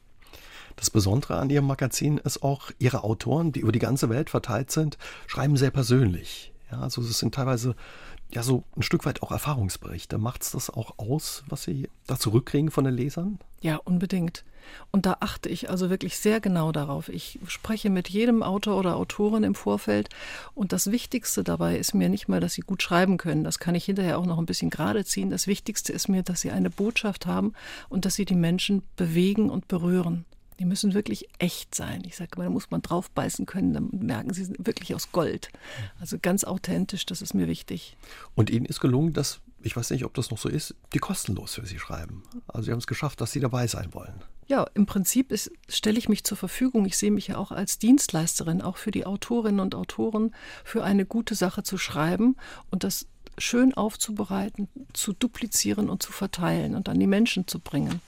[0.77, 4.71] Das Besondere an Ihrem Magazin ist auch, Ihre Autoren, die über die ganze Welt verteilt
[4.71, 6.53] sind, schreiben sehr persönlich.
[6.71, 7.77] Ja, also es sind teilweise
[8.31, 10.19] ja so ein Stück weit auch Erfahrungsberichte.
[10.19, 13.39] Macht es das auch aus, was Sie da zurückkriegen von den Lesern?
[13.61, 14.45] Ja, unbedingt.
[14.91, 17.09] Und da achte ich also wirklich sehr genau darauf.
[17.09, 20.09] Ich spreche mit jedem Autor oder Autorin im Vorfeld
[20.55, 23.45] und das Wichtigste dabei ist mir nicht mal, dass sie gut schreiben können.
[23.45, 25.31] Das kann ich hinterher auch noch ein bisschen gerade ziehen.
[25.31, 27.55] Das Wichtigste ist mir, dass sie eine Botschaft haben
[27.89, 30.25] und dass sie die Menschen bewegen und berühren.
[30.59, 32.03] Die müssen wirklich echt sein.
[32.07, 35.51] Ich sage immer, da muss man draufbeißen können, dann merken sie, sind wirklich aus Gold.
[36.01, 37.97] Also ganz authentisch, das ist mir wichtig.
[38.35, 41.55] Und Ihnen ist gelungen, dass, ich weiß nicht, ob das noch so ist, die kostenlos
[41.55, 42.23] für Sie schreiben.
[42.49, 44.15] Also Sie haben es geschafft, dass Sie dabei sein wollen.
[44.47, 45.35] Ja, im Prinzip
[45.69, 46.85] stelle ich mich zur Verfügung.
[46.85, 50.35] Ich sehe mich ja auch als Dienstleisterin, auch für die Autorinnen und Autoren,
[50.65, 52.37] für eine gute Sache zu schreiben
[52.71, 53.07] und das
[53.39, 58.01] schön aufzubereiten, zu duplizieren und zu verteilen und an die Menschen zu bringen.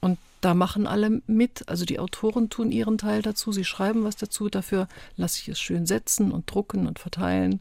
[0.00, 1.68] Und da machen alle mit.
[1.68, 4.48] Also die Autoren tun ihren Teil dazu, sie schreiben was dazu.
[4.48, 7.60] Dafür lasse ich es schön setzen und drucken und verteilen.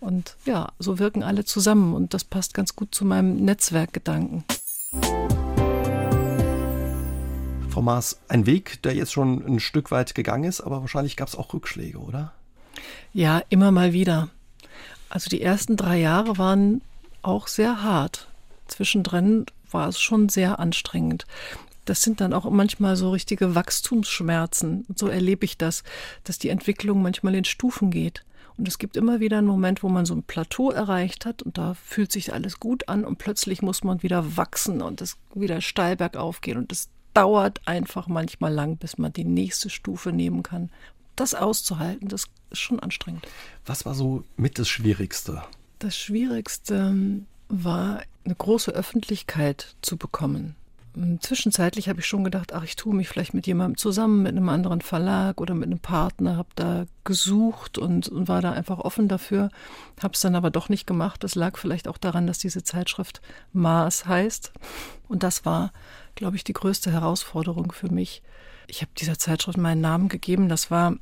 [0.00, 4.44] Und ja, so wirken alle zusammen und das passt ganz gut zu meinem Netzwerkgedanken.
[7.70, 11.28] Frau Maas, ein Weg, der jetzt schon ein Stück weit gegangen ist, aber wahrscheinlich gab
[11.28, 12.32] es auch Rückschläge, oder?
[13.12, 14.28] Ja, immer mal wieder.
[15.08, 16.82] Also die ersten drei Jahre waren
[17.22, 18.28] auch sehr hart.
[18.66, 21.26] Zwischendrin war es schon sehr anstrengend
[21.84, 24.86] das sind dann auch manchmal so richtige Wachstumsschmerzen.
[24.94, 25.82] so erlebe ich das,
[26.24, 28.24] dass die Entwicklung manchmal in Stufen geht.
[28.56, 31.58] Und es gibt immer wieder einen Moment, wo man so ein Plateau erreicht hat und
[31.58, 35.60] da fühlt sich alles gut an und plötzlich muss man wieder wachsen und es wieder
[35.60, 36.58] steil bergauf gehen.
[36.58, 40.70] Und es dauert einfach manchmal lang, bis man die nächste Stufe nehmen kann.
[41.16, 43.26] Das auszuhalten, das ist schon anstrengend.
[43.66, 45.42] Was war so mit das Schwierigste?
[45.80, 50.56] Das Schwierigste ähm, war, eine große Öffentlichkeit zu bekommen.
[51.20, 54.48] Zwischenzeitlich habe ich schon gedacht, ach, ich tue mich vielleicht mit jemandem zusammen, mit einem
[54.48, 59.08] anderen Verlag oder mit einem Partner, habe da gesucht und, und, war da einfach offen
[59.08, 59.48] dafür,
[60.00, 61.24] habe es dann aber doch nicht gemacht.
[61.24, 64.52] Das lag vielleicht auch daran, dass diese Zeitschrift Maß heißt.
[65.08, 65.72] Und das war,
[66.14, 68.22] glaube ich, die größte Herausforderung für mich.
[68.68, 70.48] Ich habe dieser Zeitschrift meinen Namen gegeben.
[70.48, 70.94] Das war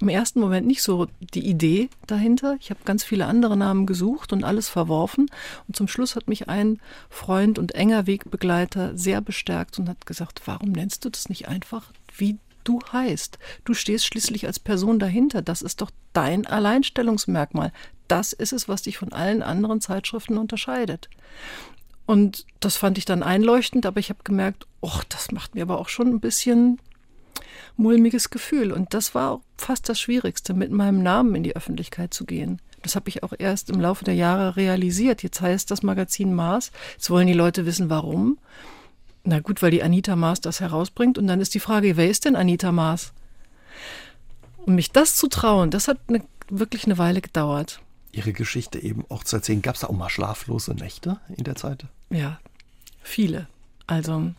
[0.00, 2.56] im ersten Moment nicht so die Idee dahinter.
[2.60, 5.30] Ich habe ganz viele andere Namen gesucht und alles verworfen.
[5.68, 10.42] Und zum Schluss hat mich ein Freund und enger Wegbegleiter sehr bestärkt und hat gesagt,
[10.46, 13.38] warum nennst du das nicht einfach, wie du heißt?
[13.64, 15.40] Du stehst schließlich als Person dahinter.
[15.40, 17.72] Das ist doch dein Alleinstellungsmerkmal.
[18.08, 21.08] Das ist es, was dich von allen anderen Zeitschriften unterscheidet.
[22.06, 25.78] Und das fand ich dann einleuchtend, aber ich habe gemerkt, oh, das macht mir aber
[25.78, 26.80] auch schon ein bisschen
[27.76, 28.72] mulmiges Gefühl.
[28.72, 32.60] Und das war fast das Schwierigste, mit meinem Namen in die Öffentlichkeit zu gehen.
[32.82, 35.22] Das habe ich auch erst im Laufe der Jahre realisiert.
[35.22, 36.72] Jetzt heißt das Magazin Mars.
[36.94, 38.38] Jetzt wollen die Leute wissen, warum.
[39.24, 41.16] Na gut, weil die Anita Maas das herausbringt.
[41.16, 43.12] Und dann ist die Frage, wer ist denn Anita Maas?
[44.66, 47.80] Und mich das zu trauen, das hat eine, wirklich eine Weile gedauert.
[48.10, 49.62] Ihre Geschichte eben auch zu erzählen.
[49.62, 51.86] Gab es da auch mal schlaflose Nächte in der Zeit?
[52.10, 52.40] Ja,
[53.02, 53.46] viele.
[53.86, 54.32] Also,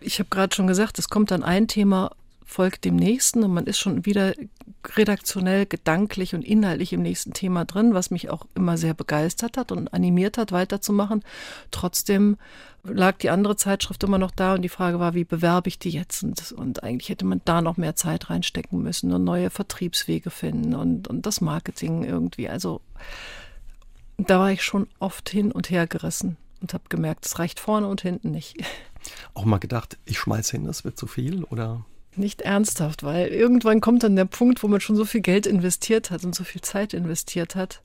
[0.00, 2.12] ich habe gerade schon gesagt, es kommt dann ein Thema
[2.50, 4.34] folgt dem nächsten und man ist schon wieder
[4.96, 9.70] redaktionell, gedanklich und inhaltlich im nächsten Thema drin, was mich auch immer sehr begeistert hat
[9.70, 11.22] und animiert hat, weiterzumachen.
[11.70, 12.38] Trotzdem
[12.82, 15.90] lag die andere Zeitschrift immer noch da und die Frage war, wie bewerbe ich die
[15.90, 16.24] jetzt?
[16.24, 20.74] Und, und eigentlich hätte man da noch mehr Zeit reinstecken müssen und neue Vertriebswege finden
[20.74, 22.48] und, und das Marketing irgendwie.
[22.48, 22.80] Also
[24.18, 27.86] da war ich schon oft hin und her gerissen und habe gemerkt, es reicht vorne
[27.86, 28.56] und hinten nicht.
[29.34, 31.84] Auch mal gedacht, ich schmeiße hin, das wird zu viel oder?
[32.16, 36.10] Nicht ernsthaft, weil irgendwann kommt dann der Punkt, wo man schon so viel Geld investiert
[36.10, 37.82] hat und so viel Zeit investiert hat,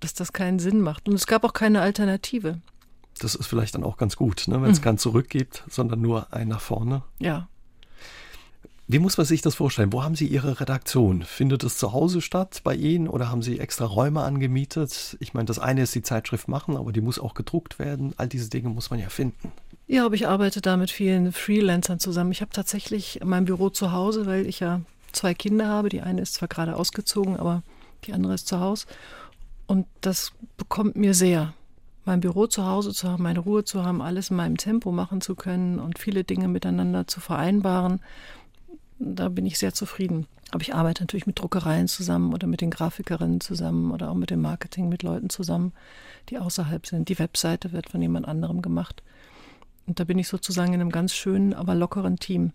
[0.00, 1.08] dass das keinen Sinn macht.
[1.08, 2.60] Und es gab auch keine Alternative.
[3.18, 4.60] Das ist vielleicht dann auch ganz gut, ne?
[4.60, 4.84] wenn es mhm.
[4.84, 7.02] kein Zurück gibt, sondern nur ein nach vorne.
[7.20, 7.48] Ja.
[8.86, 9.94] Wie muss man sich das vorstellen?
[9.94, 11.22] Wo haben Sie Ihre Redaktion?
[11.22, 15.16] Findet es zu Hause statt bei Ihnen oder haben Sie extra Räume angemietet?
[15.20, 18.12] Ich meine, das eine ist die Zeitschrift machen, aber die muss auch gedruckt werden.
[18.18, 19.52] All diese Dinge muss man ja finden.
[19.86, 22.32] Ja, aber ich arbeite da mit vielen Freelancern zusammen.
[22.32, 24.80] Ich habe tatsächlich mein Büro zu Hause, weil ich ja
[25.12, 25.90] zwei Kinder habe.
[25.90, 27.62] Die eine ist zwar gerade ausgezogen, aber
[28.04, 28.86] die andere ist zu Hause.
[29.66, 31.52] Und das bekommt mir sehr.
[32.06, 35.20] Mein Büro zu Hause zu haben, meine Ruhe zu haben, alles in meinem Tempo machen
[35.20, 38.00] zu können und viele Dinge miteinander zu vereinbaren,
[38.98, 40.26] da bin ich sehr zufrieden.
[40.50, 44.30] Aber ich arbeite natürlich mit Druckereien zusammen oder mit den Grafikerinnen zusammen oder auch mit
[44.30, 45.72] dem Marketing mit Leuten zusammen,
[46.28, 47.08] die außerhalb sind.
[47.08, 49.02] Die Webseite wird von jemand anderem gemacht.
[49.86, 52.52] Und da bin ich sozusagen in einem ganz schönen, aber lockeren Team.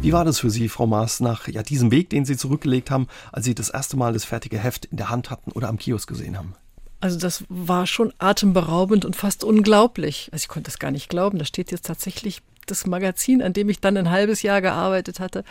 [0.00, 3.06] Wie war das für Sie, Frau Maas, nach ja, diesem Weg, den Sie zurückgelegt haben,
[3.30, 6.08] als Sie das erste Mal das fertige Heft in der Hand hatten oder am Kiosk
[6.08, 6.54] gesehen haben?
[7.00, 10.28] Also das war schon atemberaubend und fast unglaublich.
[10.32, 11.38] Also ich konnte das gar nicht glauben.
[11.38, 15.44] Da steht jetzt tatsächlich das Magazin, an dem ich dann ein halbes Jahr gearbeitet hatte,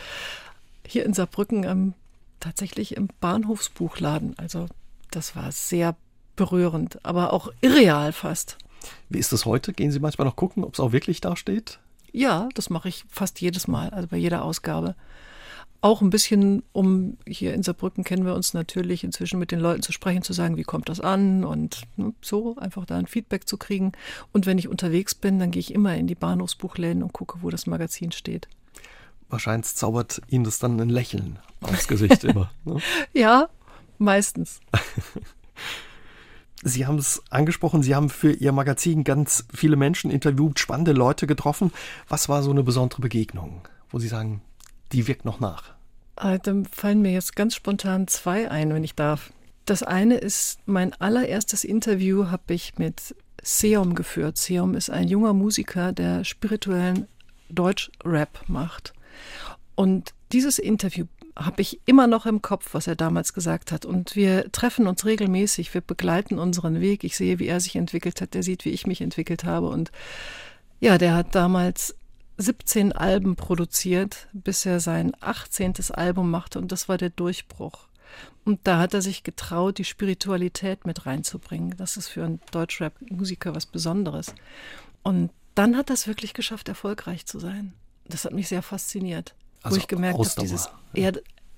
[0.86, 1.94] hier in Saarbrücken ähm,
[2.40, 4.34] tatsächlich im Bahnhofsbuchladen.
[4.38, 4.66] Also
[5.10, 5.96] das war sehr
[6.36, 8.58] berührend, aber auch irreal fast.
[9.08, 9.72] Wie ist das heute?
[9.72, 11.78] Gehen Sie manchmal noch gucken, ob es auch wirklich da steht?
[12.12, 14.94] Ja, das mache ich fast jedes Mal, also bei jeder Ausgabe.
[15.80, 19.82] Auch ein bisschen, um hier in Saarbrücken kennen wir uns natürlich inzwischen mit den Leuten
[19.82, 23.48] zu sprechen, zu sagen, wie kommt das an und ne, so, einfach da ein Feedback
[23.48, 23.92] zu kriegen.
[24.32, 27.50] Und wenn ich unterwegs bin, dann gehe ich immer in die Bahnhofsbuchläden und gucke, wo
[27.50, 28.46] das Magazin steht.
[29.28, 32.52] Wahrscheinlich zaubert Ihnen das dann ein Lächeln aufs Gesicht immer.
[32.64, 32.78] Ne?
[33.12, 33.48] Ja,
[33.98, 34.60] meistens.
[36.62, 41.26] Sie haben es angesprochen, Sie haben für Ihr Magazin ganz viele Menschen interviewt, spannende Leute
[41.26, 41.72] getroffen.
[42.08, 44.42] Was war so eine besondere Begegnung, wo Sie sagen,
[44.92, 45.74] die wirkt noch nach?
[46.16, 49.32] Äh, dann fallen mir jetzt ganz spontan zwei ein, wenn ich darf.
[49.64, 54.36] Das eine ist, mein allererstes Interview habe ich mit Seom geführt.
[54.36, 57.08] Seom ist ein junger Musiker, der spirituellen
[57.48, 58.92] Deutsch-Rap macht.
[59.74, 63.84] Und dieses Interview habe ich immer noch im Kopf, was er damals gesagt hat.
[63.84, 67.04] Und wir treffen uns regelmäßig, wir begleiten unseren Weg.
[67.04, 69.68] Ich sehe, wie er sich entwickelt hat, der sieht, wie ich mich entwickelt habe.
[69.68, 69.90] Und
[70.80, 71.94] ja, der hat damals
[72.36, 75.74] 17 Alben produziert, bis er sein 18.
[75.92, 76.58] Album machte.
[76.58, 77.88] Und das war der Durchbruch.
[78.44, 81.76] Und da hat er sich getraut, die Spiritualität mit reinzubringen.
[81.76, 84.34] Das ist für einen Deutschrap-Musiker was Besonderes.
[85.02, 87.72] Und dann hat er es wirklich geschafft, erfolgreich zu sein.
[88.06, 89.34] Das hat mich sehr fasziniert.
[89.62, 91.12] Also wo ich gemerkt habe, dieses ja.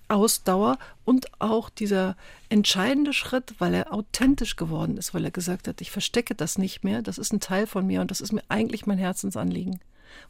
[0.09, 2.17] Ausdauer und auch dieser
[2.49, 6.85] entscheidende Schritt, weil er authentisch geworden ist, weil er gesagt hat, ich verstecke das nicht
[6.85, 9.81] mehr, das ist ein Teil von mir und das ist mir eigentlich mein Herzensanliegen.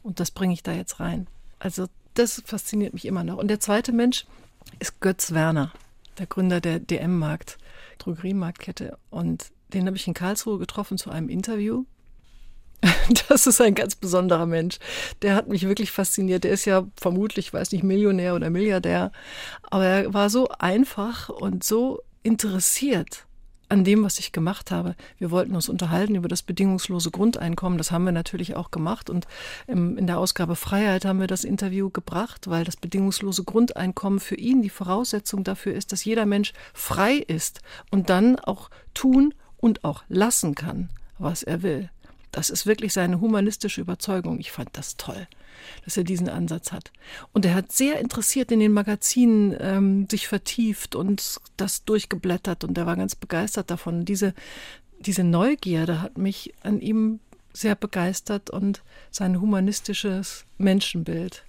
[0.01, 1.27] Und das bringe ich da jetzt rein.
[1.59, 3.37] Also das fasziniert mich immer noch.
[3.37, 4.25] Und der zweite Mensch
[4.79, 5.71] ist Götz Werner,
[6.17, 7.57] der Gründer der DM-Markt,
[7.99, 8.97] Drogeriemarktkette.
[9.09, 11.83] Und den habe ich in Karlsruhe getroffen zu einem Interview.
[13.29, 14.79] Das ist ein ganz besonderer Mensch.
[15.21, 16.43] Der hat mich wirklich fasziniert.
[16.43, 19.11] Der ist ja vermutlich, weiß nicht, Millionär oder Milliardär.
[19.63, 23.25] Aber er war so einfach und so interessiert
[23.67, 24.95] an dem, was ich gemacht habe.
[25.17, 27.79] Wir wollten uns unterhalten über das bedingungslose Grundeinkommen.
[27.79, 29.09] Das haben wir natürlich auch gemacht.
[29.09, 29.25] Und
[29.67, 34.61] in der Ausgabe Freiheit haben wir das Interview gebracht, weil das bedingungslose Grundeinkommen für ihn
[34.61, 40.03] die Voraussetzung dafür ist, dass jeder Mensch frei ist und dann auch tun und auch
[40.09, 41.89] lassen kann, was er will.
[42.35, 44.41] Das ist wirklich seine humanistische Überzeugung.
[44.41, 45.25] Ich fand das toll,
[45.85, 46.91] dass er diesen Ansatz hat.
[47.31, 52.77] Und er hat sehr interessiert in den Magazinen ähm, sich vertieft und das durchgeblättert und
[52.77, 54.03] er war ganz begeistert davon.
[54.03, 54.33] Diese,
[54.99, 57.21] diese Neugierde hat mich an ihm
[57.53, 61.45] sehr begeistert und sein humanistisches Menschenbild.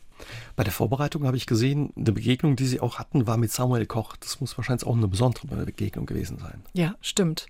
[0.54, 3.86] Bei der Vorbereitung habe ich gesehen, eine Begegnung, die Sie auch hatten, war mit Samuel
[3.86, 4.14] Koch.
[4.18, 6.62] Das muss wahrscheinlich auch eine besondere Begegnung gewesen sein.
[6.74, 7.48] Ja, stimmt.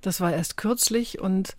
[0.00, 1.54] Das war erst kürzlich und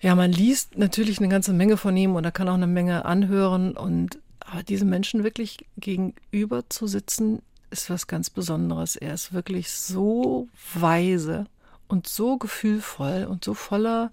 [0.00, 3.04] ja, man liest natürlich eine ganze Menge von ihm und er kann auch eine Menge
[3.04, 8.94] anhören und aber diesem Menschen wirklich gegenüber zu sitzen, ist was ganz Besonderes.
[8.94, 11.46] Er ist wirklich so weise
[11.88, 14.12] und so gefühlvoll und so voller.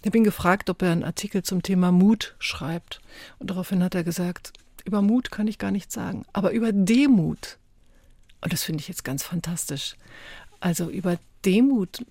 [0.00, 3.00] Ich habe ihn gefragt, ob er einen Artikel zum Thema Mut schreibt.
[3.38, 4.52] Und daraufhin hat er gesagt,
[4.84, 7.58] über Mut kann ich gar nichts sagen, aber über Demut.
[8.40, 9.96] Und das finde ich jetzt ganz fantastisch.
[10.60, 12.04] Also über Demut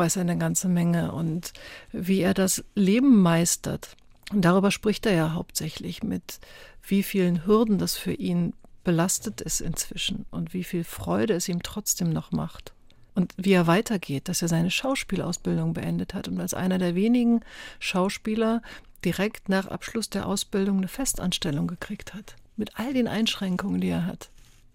[0.00, 1.52] weiß er eine ganze Menge und
[1.92, 3.96] wie er das Leben meistert.
[4.32, 6.40] Und darüber spricht er ja hauptsächlich mit,
[6.82, 11.62] wie vielen Hürden das für ihn belastet ist inzwischen und wie viel Freude es ihm
[11.62, 12.72] trotzdem noch macht.
[13.14, 17.40] Und wie er weitergeht, dass er seine Schauspielausbildung beendet hat und als einer der wenigen
[17.78, 18.62] Schauspieler
[19.04, 22.36] direkt nach Abschluss der Ausbildung eine Festanstellung gekriegt hat.
[22.56, 24.30] Mit all den Einschränkungen, die er hat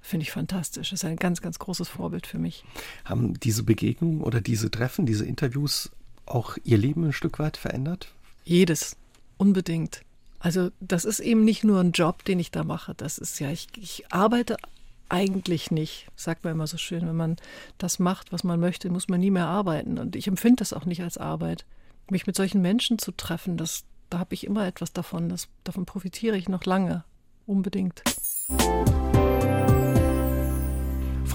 [0.05, 0.91] finde ich fantastisch.
[0.91, 2.63] Das ist ein ganz, ganz großes Vorbild für mich.
[3.03, 5.91] Haben diese Begegnungen oder diese Treffen, diese Interviews
[6.25, 8.13] auch Ihr Leben ein Stück weit verändert?
[8.43, 8.95] Jedes,
[9.37, 10.01] unbedingt.
[10.39, 12.93] Also das ist eben nicht nur ein Job, den ich da mache.
[12.95, 14.57] Das ist ja, ich, ich arbeite
[15.09, 17.07] eigentlich nicht, sagt man immer so schön.
[17.07, 17.37] Wenn man
[17.77, 19.97] das macht, was man möchte, muss man nie mehr arbeiten.
[19.97, 21.65] Und ich empfinde das auch nicht als Arbeit.
[22.09, 25.29] Mich mit solchen Menschen zu treffen, das, da habe ich immer etwas davon.
[25.29, 27.03] Das, davon profitiere ich noch lange.
[27.47, 28.03] Unbedingt.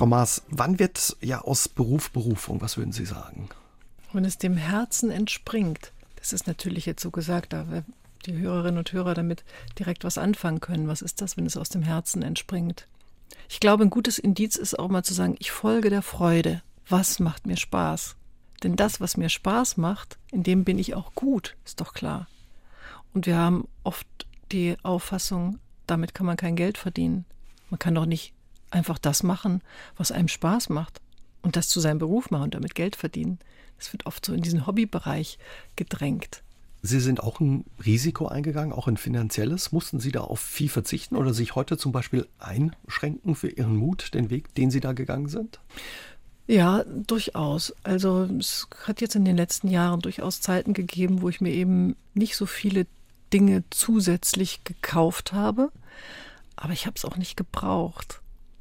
[0.00, 2.62] Frau Maas, wann wird ja aus Beruf Berufung?
[2.62, 3.50] Was würden Sie sagen?
[4.14, 5.92] Wenn es dem Herzen entspringt.
[6.16, 7.66] Das ist natürlich jetzt so gesagt, da
[8.24, 9.44] die Hörerinnen und Hörer damit
[9.78, 10.88] direkt was anfangen können.
[10.88, 12.86] Was ist das, wenn es aus dem Herzen entspringt?
[13.50, 16.62] Ich glaube, ein gutes Indiz ist auch mal zu sagen, ich folge der Freude.
[16.88, 18.16] Was macht mir Spaß?
[18.62, 22.26] Denn das, was mir Spaß macht, in dem bin ich auch gut, ist doch klar.
[23.12, 24.06] Und wir haben oft
[24.50, 27.26] die Auffassung, damit kann man kein Geld verdienen.
[27.68, 28.32] Man kann doch nicht
[28.70, 29.62] einfach das machen,
[29.96, 31.00] was einem Spaß macht
[31.42, 33.38] und das zu seinem Beruf machen und damit Geld verdienen.
[33.78, 35.38] Das wird oft so in diesen Hobbybereich
[35.76, 36.42] gedrängt.
[36.82, 39.70] Sie sind auch ein Risiko eingegangen, auch ein finanzielles.
[39.70, 44.14] Mussten Sie da auf viel verzichten oder sich heute zum Beispiel einschränken für Ihren Mut,
[44.14, 45.60] den Weg, den Sie da gegangen sind?
[46.46, 47.74] Ja, durchaus.
[47.82, 51.96] Also es hat jetzt in den letzten Jahren durchaus Zeiten gegeben, wo ich mir eben
[52.14, 52.86] nicht so viele
[53.32, 55.70] Dinge zusätzlich gekauft habe,
[56.56, 58.20] aber ich habe es auch nicht gebraucht.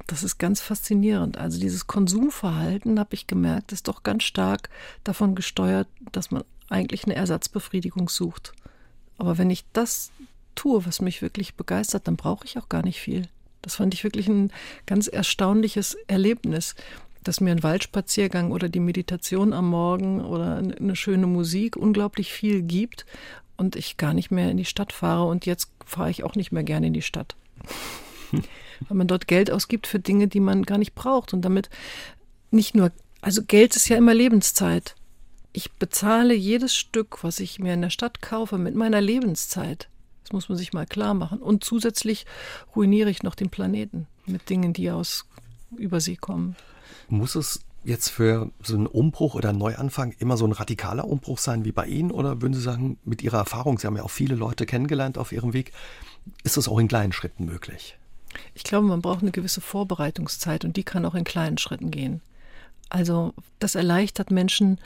[0.10, 1.38] Das ist ganz faszinierend.
[1.38, 4.72] Also dieses Konsumverhalten, habe ich gemerkt, ist doch ganz stark
[5.04, 8.54] davon gesteuert, dass man eigentlich eine Ersatzbefriedigung sucht.
[9.20, 10.10] Aber wenn ich das
[10.56, 13.28] tue, was mich wirklich begeistert, dann brauche ich auch gar nicht viel.
[13.62, 14.52] Das fand ich wirklich ein
[14.88, 16.74] ganz erstaunliches Erlebnis,
[17.24, 22.64] dass mir ein Waldspaziergang oder die Meditation am Morgen oder eine schöne Musik unglaublich viel
[22.64, 23.06] gibt
[23.58, 26.52] und ich gar nicht mehr in die Stadt fahre und jetzt fahre ich auch nicht
[26.52, 27.36] mehr gerne in die Stadt.
[28.88, 31.70] Weil man dort Geld ausgibt für Dinge, die man gar nicht braucht und damit
[32.52, 34.96] nicht nur, also Geld ist ja immer Lebenszeit.
[35.52, 39.90] Ich bezahle jedes Stück, was ich mir in der Stadt kaufe, mit meiner Lebenszeit.
[40.24, 41.40] Das muss man sich mal klar machen.
[41.40, 42.26] Und zusätzlich
[42.76, 45.26] ruiniere ich noch den Planeten mit Dingen, die aus
[45.76, 46.56] Übersee kommen.
[47.08, 51.40] Muss es jetzt für so einen Umbruch oder einen Neuanfang immer so ein radikaler Umbruch
[51.40, 52.12] sein wie bei Ihnen?
[52.12, 55.32] Oder würden Sie sagen, mit Ihrer Erfahrung, Sie haben ja auch viele Leute kennengelernt auf
[55.32, 55.72] Ihrem Weg,
[56.44, 57.98] ist das auch in kleinen Schritten möglich?
[58.54, 62.22] Ich glaube, man braucht eine gewisse Vorbereitungszeit und die kann auch in kleinen Schritten gehen.
[62.90, 64.80] Also das erleichtert Menschen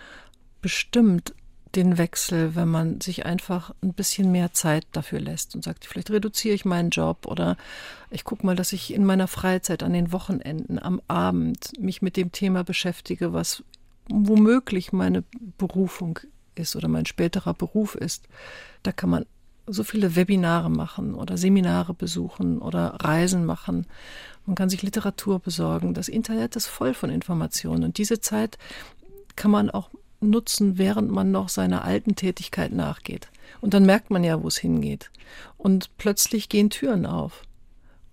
[0.62, 1.34] bestimmt
[1.76, 6.12] den Wechsel, wenn man sich einfach ein bisschen mehr Zeit dafür lässt und sagt, vielleicht
[6.12, 7.58] reduziere ich meinen Job oder
[8.12, 12.16] ich gucke mal, dass ich in meiner Freizeit an den Wochenenden, am Abend mich mit
[12.16, 13.64] dem Thema beschäftige, was
[14.08, 15.24] womöglich meine
[15.58, 16.20] Berufung
[16.56, 18.28] ist oder mein späterer Beruf ist.
[18.84, 19.26] Da kann man
[19.66, 23.88] so viele Webinare machen oder Seminare besuchen oder Reisen machen.
[24.46, 25.94] Man kann sich Literatur besorgen.
[25.94, 28.58] Das Internet ist voll von Informationen und diese Zeit
[29.36, 33.30] kann man auch nutzen, während man noch seiner alten Tätigkeit nachgeht.
[33.62, 35.12] Und dann merkt man ja, wo es hingeht.
[35.58, 37.44] Und plötzlich gehen Türen auf.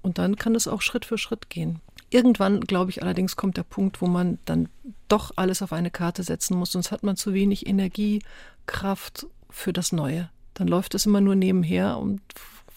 [0.02, 1.80] Und dann kann es auch Schritt für Schritt gehen.
[2.10, 4.68] Irgendwann, glaube ich, allerdings kommt der Punkt, wo man dann
[5.08, 8.20] doch alles auf eine Karte setzen muss, sonst hat man zu wenig Energie,
[8.66, 10.28] Kraft für das Neue.
[10.60, 12.20] Dann läuft es immer nur nebenher und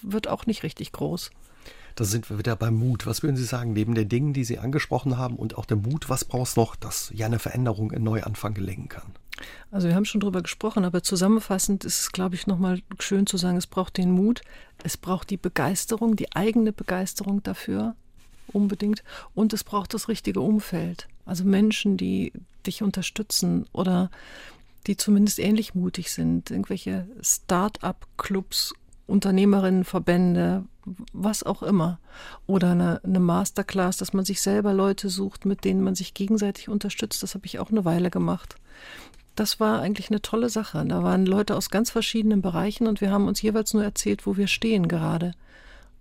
[0.02, 1.32] wird auch nicht richtig groß.
[1.96, 3.06] Da sind wir wieder beim Mut.
[3.06, 6.10] Was würden Sie sagen, neben den Dingen, die Sie angesprochen haben und auch dem Mut,
[6.10, 9.12] was braucht es noch, dass ja eine Veränderung, ein Neuanfang gelingen kann?
[9.70, 13.36] Also wir haben schon drüber gesprochen, aber zusammenfassend ist es, glaube ich, nochmal schön zu
[13.36, 14.44] sagen, es braucht den Mut,
[14.82, 17.98] es braucht die Begeisterung, die eigene Begeisterung dafür,
[18.48, 19.04] unbedingt,
[19.36, 21.10] und es braucht das richtige Umfeld.
[21.26, 22.32] Also Menschen, die
[22.66, 24.10] dich unterstützen oder
[24.88, 28.74] die zumindest ähnlich mutig sind, irgendwelche Start-up-Clubs,
[29.08, 30.64] Unternehmerinnenverbände,
[31.14, 32.00] was auch immer.
[32.48, 36.70] Oder eine, eine, Masterclass, dass man sich selber Leute sucht, mit denen man sich gegenseitig
[36.70, 37.24] unterstützt.
[37.24, 38.58] Das habe ich auch eine Weile gemacht
[39.36, 40.84] das war eigentlich eine tolle Sache.
[40.86, 44.38] Da waren Leute aus ganz verschiedenen Bereichen und wir haben uns jeweils nur erzählt, wo
[44.38, 45.34] wir stehen gerade.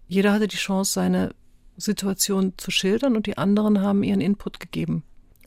[0.09, 1.35] Jeder hatte die Chance, seine
[1.77, 5.03] Situation zu schildern und die anderen haben ihren Input gegeben.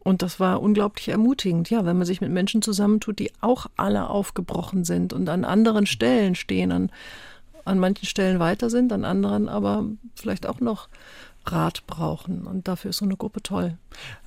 [0.05, 4.07] Und das war unglaublich ermutigend, ja, wenn man sich mit Menschen zusammentut, die auch alle
[4.07, 6.91] aufgebrochen sind und an anderen Stellen stehen, an,
[7.65, 10.89] an manchen Stellen weiter sind, an anderen aber vielleicht auch noch
[11.45, 12.45] Rat brauchen.
[12.45, 13.77] Und dafür ist so eine Gruppe toll.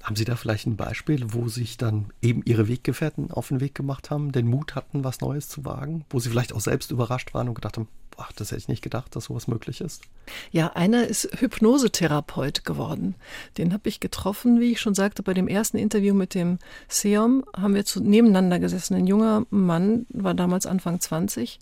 [0.02, 3.74] Haben Sie da vielleicht ein Beispiel, wo sich dann eben Ihre Weggefährten auf den Weg
[3.74, 7.34] gemacht haben, den Mut hatten, was Neues zu wagen, wo Sie vielleicht auch selbst überrascht
[7.34, 10.02] waren und gedacht haben, ach, das hätte ich nicht gedacht, dass sowas möglich ist?
[10.50, 13.14] Ja, einer ist Hypnosetherapeut geworden.
[13.56, 17.44] Den habe ich getroffen, wie ich schon sagte, bei dem ersten Interview mit dem Seom
[17.56, 18.94] haben wir zu, nebeneinander gesessen.
[18.94, 21.58] Ein junger Mann war damals Anfang 20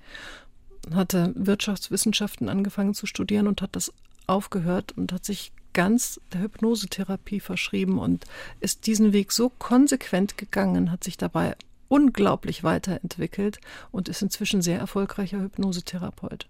[0.95, 3.93] hatte Wirtschaftswissenschaften angefangen zu studieren und hat das
[4.27, 8.25] aufgehört und hat sich ganz der Hypnosetherapie verschrieben und
[8.61, 11.55] ist diesen Weg so konsequent gegangen, hat sich dabei
[11.89, 13.61] unglaublich weiterentwickelt
[13.93, 16.47] und ist inzwischen sehr erfolgreicher Hypnosetherapeut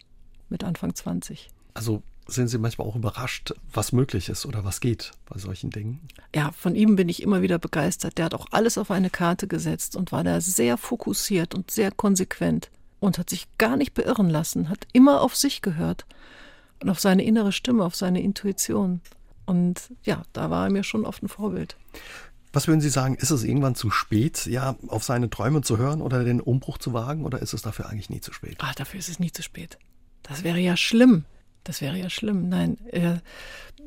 [0.48, 1.48] mit Anfang 20.
[1.74, 6.00] Also sind Sie manchmal auch überrascht, was möglich ist oder was geht bei solchen Dingen?
[6.34, 8.18] Ja, von ihm bin ich immer wieder begeistert.
[8.18, 11.92] Der hat auch alles auf eine Karte gesetzt und war da sehr fokussiert und sehr
[11.92, 16.06] konsequent und hat sich gar nicht beirren lassen, hat immer auf sich gehört
[16.82, 19.00] und auf seine innere Stimme, auf seine Intuition.
[19.44, 21.76] Und ja, da war er mir schon oft ein Vorbild.
[22.52, 26.00] Was würden Sie sagen, ist es irgendwann zu spät, ja, auf seine Träume zu hören
[26.00, 28.56] oder den Umbruch zu wagen oder ist es dafür eigentlich nie zu spät?
[28.60, 29.78] Ah, dafür ist es nie zu spät.
[30.22, 31.24] Das wäre ja schlimm.
[31.64, 32.48] Das wäre ja schlimm.
[32.48, 32.78] Nein,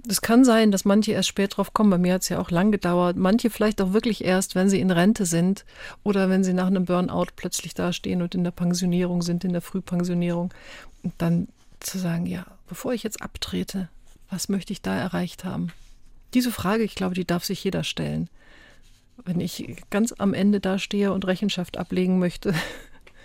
[0.08, 1.90] es kann sein, dass manche erst spät drauf kommen.
[1.90, 3.18] Bei mir hat es ja auch lang gedauert.
[3.18, 5.66] Manche vielleicht auch wirklich erst, wenn sie in Rente sind
[6.04, 9.62] oder wenn sie nach einem Burnout plötzlich dastehen und in der Pensionierung sind, in der
[9.62, 10.54] Frühpensionierung.
[11.18, 11.48] dann
[11.80, 13.90] zu sagen, ja, bevor ich jetzt abtrete,
[14.30, 15.74] was möchte ich da erreicht haben?
[16.34, 18.30] Diese Frage, ich glaube, die darf sich jeder stellen.
[19.26, 22.54] Wenn ich ganz am Ende dastehe und Rechenschaft ablegen möchte,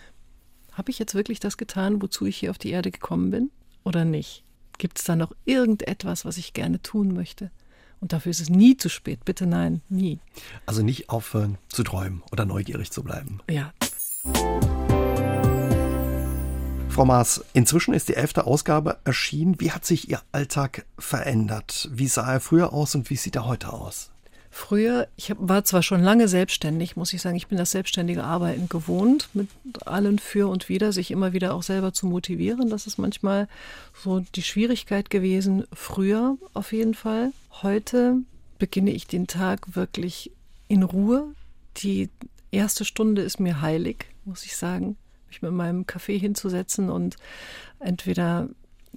[0.73, 3.51] habe ich jetzt wirklich das getan, wozu ich hier auf die Erde gekommen bin
[3.85, 4.43] oder nicht?
[4.79, 7.53] Gibt es da noch irgendetwas, was ich gerne tun möchte?
[8.01, 9.25] Und dafür ist es nie zu spät.
[9.25, 10.19] Bitte nein, nie.
[10.67, 13.41] Also nicht aufhören zu träumen oder neugierig zu bleiben.
[13.49, 13.73] Ja.
[16.95, 19.61] Frau Maas, inzwischen ist die elfte Ausgabe erschienen.
[19.61, 21.89] Wie hat sich Ihr Alltag verändert?
[21.93, 24.13] Wie sah er früher aus und wie sieht er heute aus?
[24.49, 28.69] Früher, ich war zwar schon lange selbstständig, muss ich sagen, ich bin das selbstständige Arbeiten
[28.69, 29.49] gewohnt, mit
[29.85, 32.71] allen für und wider, sich immer wieder auch selber zu motivieren.
[32.71, 33.49] Das ist manchmal
[34.01, 37.33] so die Schwierigkeit gewesen, früher auf jeden Fall.
[37.63, 38.19] Heute
[38.61, 40.31] beginne ich den Tag wirklich
[40.69, 41.27] in Ruhe.
[41.79, 42.09] Die
[42.53, 44.97] erste Stunde ist mir heilig, muss ich sagen
[45.35, 47.17] mich mit meinem Kaffee hinzusetzen und
[47.81, 48.49] entweder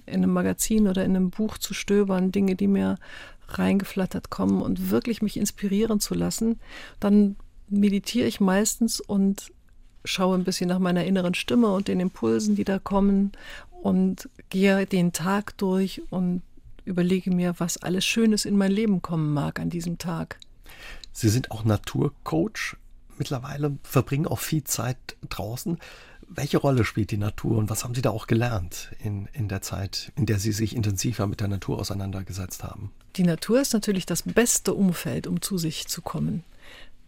[0.06, 2.96] in einem Magazin oder in einem Buch zu stöbern, Dinge, die mir
[3.48, 6.60] reingeflattert kommen und wirklich mich inspirieren zu lassen,
[7.00, 7.36] dann
[7.68, 9.52] meditiere ich meistens und
[10.04, 13.32] schaue ein bisschen nach meiner inneren Stimme und den Impulsen, die da kommen
[13.82, 16.42] und gehe den Tag durch und
[16.84, 20.38] überlege mir, was alles Schönes in mein Leben kommen mag an diesem Tag.
[21.12, 22.76] Sie sind auch Naturcoach
[23.18, 25.78] mittlerweile, verbringen auch viel Zeit draußen.
[26.30, 29.62] Welche Rolle spielt die Natur und was haben Sie da auch gelernt in, in der
[29.62, 32.92] Zeit, in der Sie sich intensiver mit der Natur auseinandergesetzt haben?
[33.16, 36.44] Die Natur ist natürlich das beste Umfeld, um zu sich zu kommen.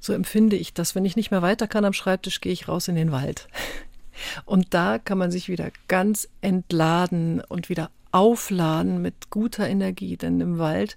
[0.01, 0.95] So empfinde ich das.
[0.95, 3.49] Wenn ich nicht mehr weiter kann am Schreibtisch, gehe ich raus in den Wald.
[4.45, 10.41] Und da kann man sich wieder ganz entladen und wieder aufladen mit guter Energie, denn
[10.41, 10.97] im Wald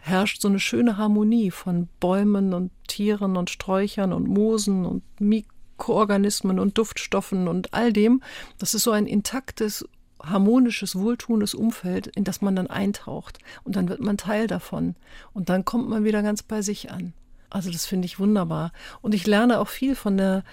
[0.00, 5.46] herrscht so eine schöne Harmonie von Bäumen und Tieren und Sträuchern und Moosen und Mik
[5.76, 8.22] Mikroorganismen und Duftstoffen und all dem.
[8.58, 9.86] Das ist so ein intaktes,
[10.22, 13.38] harmonisches, wohltuendes Umfeld, in das man dann eintaucht.
[13.64, 14.96] Und dann wird man Teil davon.
[15.32, 17.12] Und dann kommt man wieder ganz bei sich an.
[17.50, 18.72] Also das finde ich wunderbar.
[19.02, 20.44] Und ich lerne auch viel von der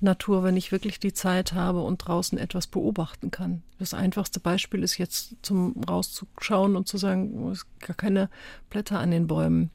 [0.00, 3.62] Natur, wenn ich wirklich die Zeit habe und draußen etwas beobachten kann.
[3.78, 8.28] Das einfachste Beispiel ist jetzt zum rauszuschauen und zu sagen, es ist gar keine
[8.68, 9.70] Blätter an den Bäumen.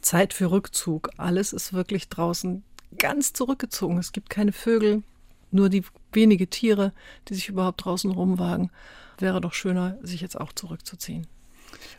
[0.00, 1.10] Zeit für Rückzug.
[1.16, 2.64] Alles ist wirklich draußen
[2.98, 3.98] ganz zurückgezogen.
[3.98, 5.02] Es gibt keine Vögel,
[5.50, 6.92] nur die wenige Tiere,
[7.28, 8.70] die sich überhaupt draußen rumwagen.
[9.18, 11.26] Wäre doch schöner, sich jetzt auch zurückzuziehen.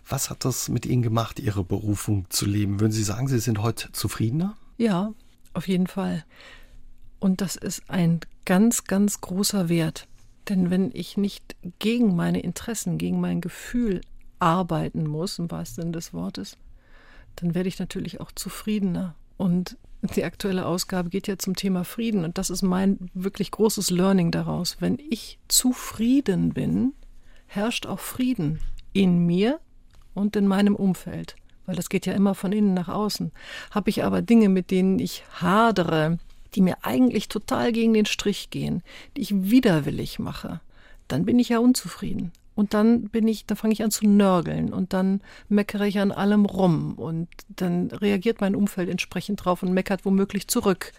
[0.07, 2.79] Was hat das mit Ihnen gemacht, Ihre Berufung zu leben?
[2.79, 4.55] Würden Sie sagen, Sie sind heute zufriedener?
[4.77, 5.13] Ja,
[5.53, 6.23] auf jeden Fall.
[7.19, 10.07] Und das ist ein ganz, ganz großer Wert.
[10.47, 14.01] Denn wenn ich nicht gegen meine Interessen, gegen mein Gefühl
[14.39, 16.57] arbeiten muss, im wahrsten Sinne des Wortes,
[17.35, 19.15] dann werde ich natürlich auch zufriedener.
[19.37, 23.89] Und die aktuelle Ausgabe geht ja zum Thema Frieden und das ist mein wirklich großes
[23.89, 24.77] Learning daraus.
[24.79, 26.93] Wenn ich zufrieden bin,
[27.47, 28.59] herrscht auch Frieden
[28.93, 29.59] in mir
[30.13, 31.35] und in meinem Umfeld,
[31.65, 33.31] weil das geht ja immer von innen nach außen.
[33.71, 36.17] Habe ich aber Dinge, mit denen ich hadere,
[36.55, 38.81] die mir eigentlich total gegen den Strich gehen,
[39.17, 40.61] die ich widerwillig mache,
[41.07, 42.31] dann bin ich ja unzufrieden.
[42.59, 46.11] Und dann bin ich, da fange ich an zu nörgeln und dann meckere ich an
[46.11, 50.91] allem rum und dann reagiert mein Umfeld entsprechend drauf und meckert womöglich zurück.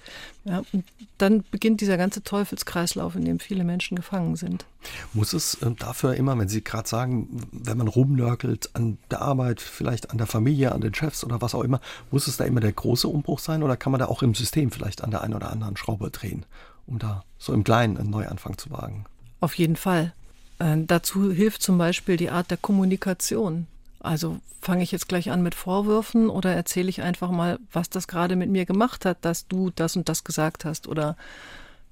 [0.46, 0.86] Ja, und
[1.18, 4.64] dann beginnt dieser ganze Teufelskreislauf, in dem viele Menschen gefangen sind.
[5.12, 9.60] Muss es äh, dafür immer, wenn Sie gerade sagen, wenn man rumnörgelt an der Arbeit,
[9.60, 12.60] vielleicht an der Familie, an den Chefs oder was auch immer, muss es da immer
[12.60, 15.34] der große Umbruch sein oder kann man da auch im System vielleicht an der einen
[15.34, 16.46] oder anderen Schraube drehen,
[16.86, 19.04] um da so im Kleinen einen Neuanfang zu wagen?
[19.40, 20.14] Auf jeden Fall.
[20.60, 23.66] Äh, dazu hilft zum Beispiel die Art der Kommunikation.
[23.98, 28.06] Also fange ich jetzt gleich an mit Vorwürfen oder erzähle ich einfach mal, was das
[28.06, 31.16] gerade mit mir gemacht hat, dass du das und das gesagt hast oder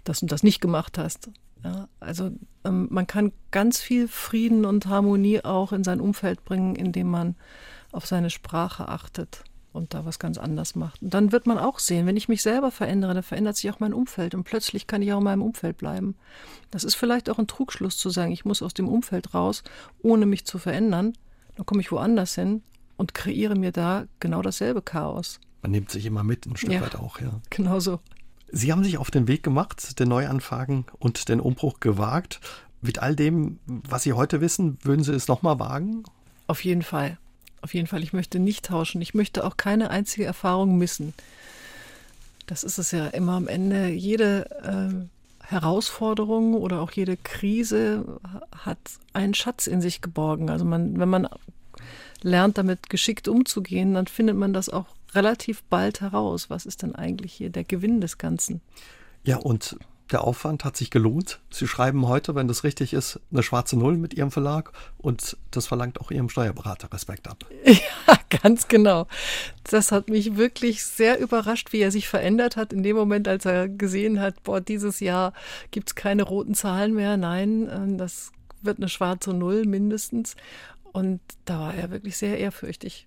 [0.05, 1.31] das und das nicht gemacht hast.
[1.65, 2.31] Ja, also
[2.65, 7.35] ähm, man kann ganz viel Frieden und Harmonie auch in sein Umfeld bringen, indem man
[7.91, 9.43] auf seine Sprache achtet
[9.79, 11.03] und da was ganz anders macht.
[11.03, 13.81] Und dann wird man auch sehen, wenn ich mich selber verändere, dann verändert sich auch
[13.81, 16.17] mein Umfeld und plötzlich kann ich auch in meinem Umfeld bleiben.
[16.71, 19.63] Das ist vielleicht auch ein Trugschluss zu sagen, ich muss aus dem Umfeld raus,
[20.03, 21.15] ohne mich zu verändern.
[21.57, 22.63] Dann komme ich woanders hin
[22.97, 25.41] und kreiere mir da genau dasselbe Chaos.
[25.63, 27.41] Man nimmt sich immer mit, ein Stück ja, weit auch, ja.
[27.51, 28.01] Genau so.
[28.51, 32.41] Sie haben sich auf den Weg gemacht, den Neuanfang und den Umbruch gewagt.
[32.81, 36.05] Mit all dem, was Sie heute wissen, würden Sie es nochmal wagen?
[36.47, 37.19] Auf jeden Fall.
[37.61, 39.01] Auf jeden Fall, ich möchte nicht tauschen.
[39.01, 41.15] Ich möchte auch keine einzige Erfahrung missen.
[42.47, 43.89] Das ist es ja immer am Ende.
[43.89, 48.21] Jede äh, Herausforderung oder auch jede Krise
[48.57, 48.79] hat
[49.13, 50.51] einen Schatz in sich geborgen.
[50.51, 51.29] Also man, wenn man
[52.23, 56.51] lernt, damit geschickt umzugehen, dann findet man das auch relativ bald heraus.
[56.51, 58.61] Was ist denn eigentlich hier der Gewinn des Ganzen?
[59.25, 59.77] Ja, und
[60.13, 61.41] der Aufwand hat sich gelohnt.
[61.51, 65.67] Sie schreiben heute, wenn das richtig ist, eine schwarze Null mit Ihrem Verlag und das
[65.67, 67.45] verlangt auch Ihrem Steuerberater Respekt ab.
[68.07, 69.07] Ja, ganz genau.
[69.65, 73.45] Das hat mich wirklich sehr überrascht, wie er sich verändert hat in dem Moment, als
[73.45, 75.33] er gesehen hat, boah, dieses Jahr
[75.71, 77.17] gibt es keine roten Zahlen mehr.
[77.17, 78.33] Nein, ähm, das
[78.63, 80.37] wird eine schwarze Null mindestens.
[80.93, 83.07] Und da war er wirklich sehr ehrfürchtig.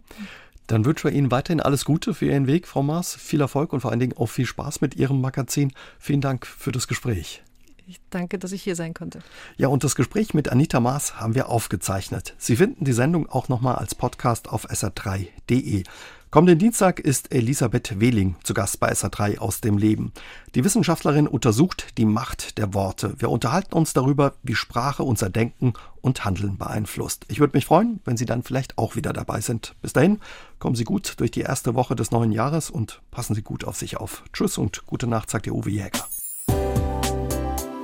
[0.72, 3.14] Dann wünschen wir Ihnen weiterhin alles Gute für Ihren Weg, Frau Maas.
[3.14, 5.74] Viel Erfolg und vor allen Dingen auch viel Spaß mit Ihrem Magazin.
[6.00, 7.44] Vielen Dank für das Gespräch.
[7.88, 9.20] Ich danke, dass ich hier sein konnte.
[9.58, 12.36] Ja, und das Gespräch mit Anita Maas haben wir aufgezeichnet.
[12.38, 15.84] Sie finden die Sendung auch nochmal als Podcast auf sr3.de.
[16.32, 20.14] Kommenden Dienstag ist Elisabeth Wehling zu Gast bei SA3 aus dem Leben.
[20.56, 23.16] Die Wissenschaftlerin untersucht die Macht der Worte.
[23.18, 27.26] Wir unterhalten uns darüber, wie Sprache unser Denken und Handeln beeinflusst.
[27.28, 29.76] Ich würde mich freuen, wenn Sie dann vielleicht auch wieder dabei sind.
[29.82, 30.22] Bis dahin,
[30.58, 33.76] kommen Sie gut durch die erste Woche des neuen Jahres und passen Sie gut auf
[33.76, 34.24] sich auf.
[34.32, 36.08] Tschüss und gute Nacht, sagt der Uwe Jäger.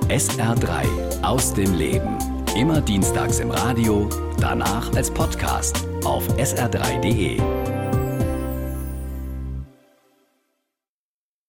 [0.08, 2.16] SR3 aus dem Leben.
[2.56, 4.08] Immer dienstags im Radio,
[4.40, 7.77] danach als Podcast auf sr3.de.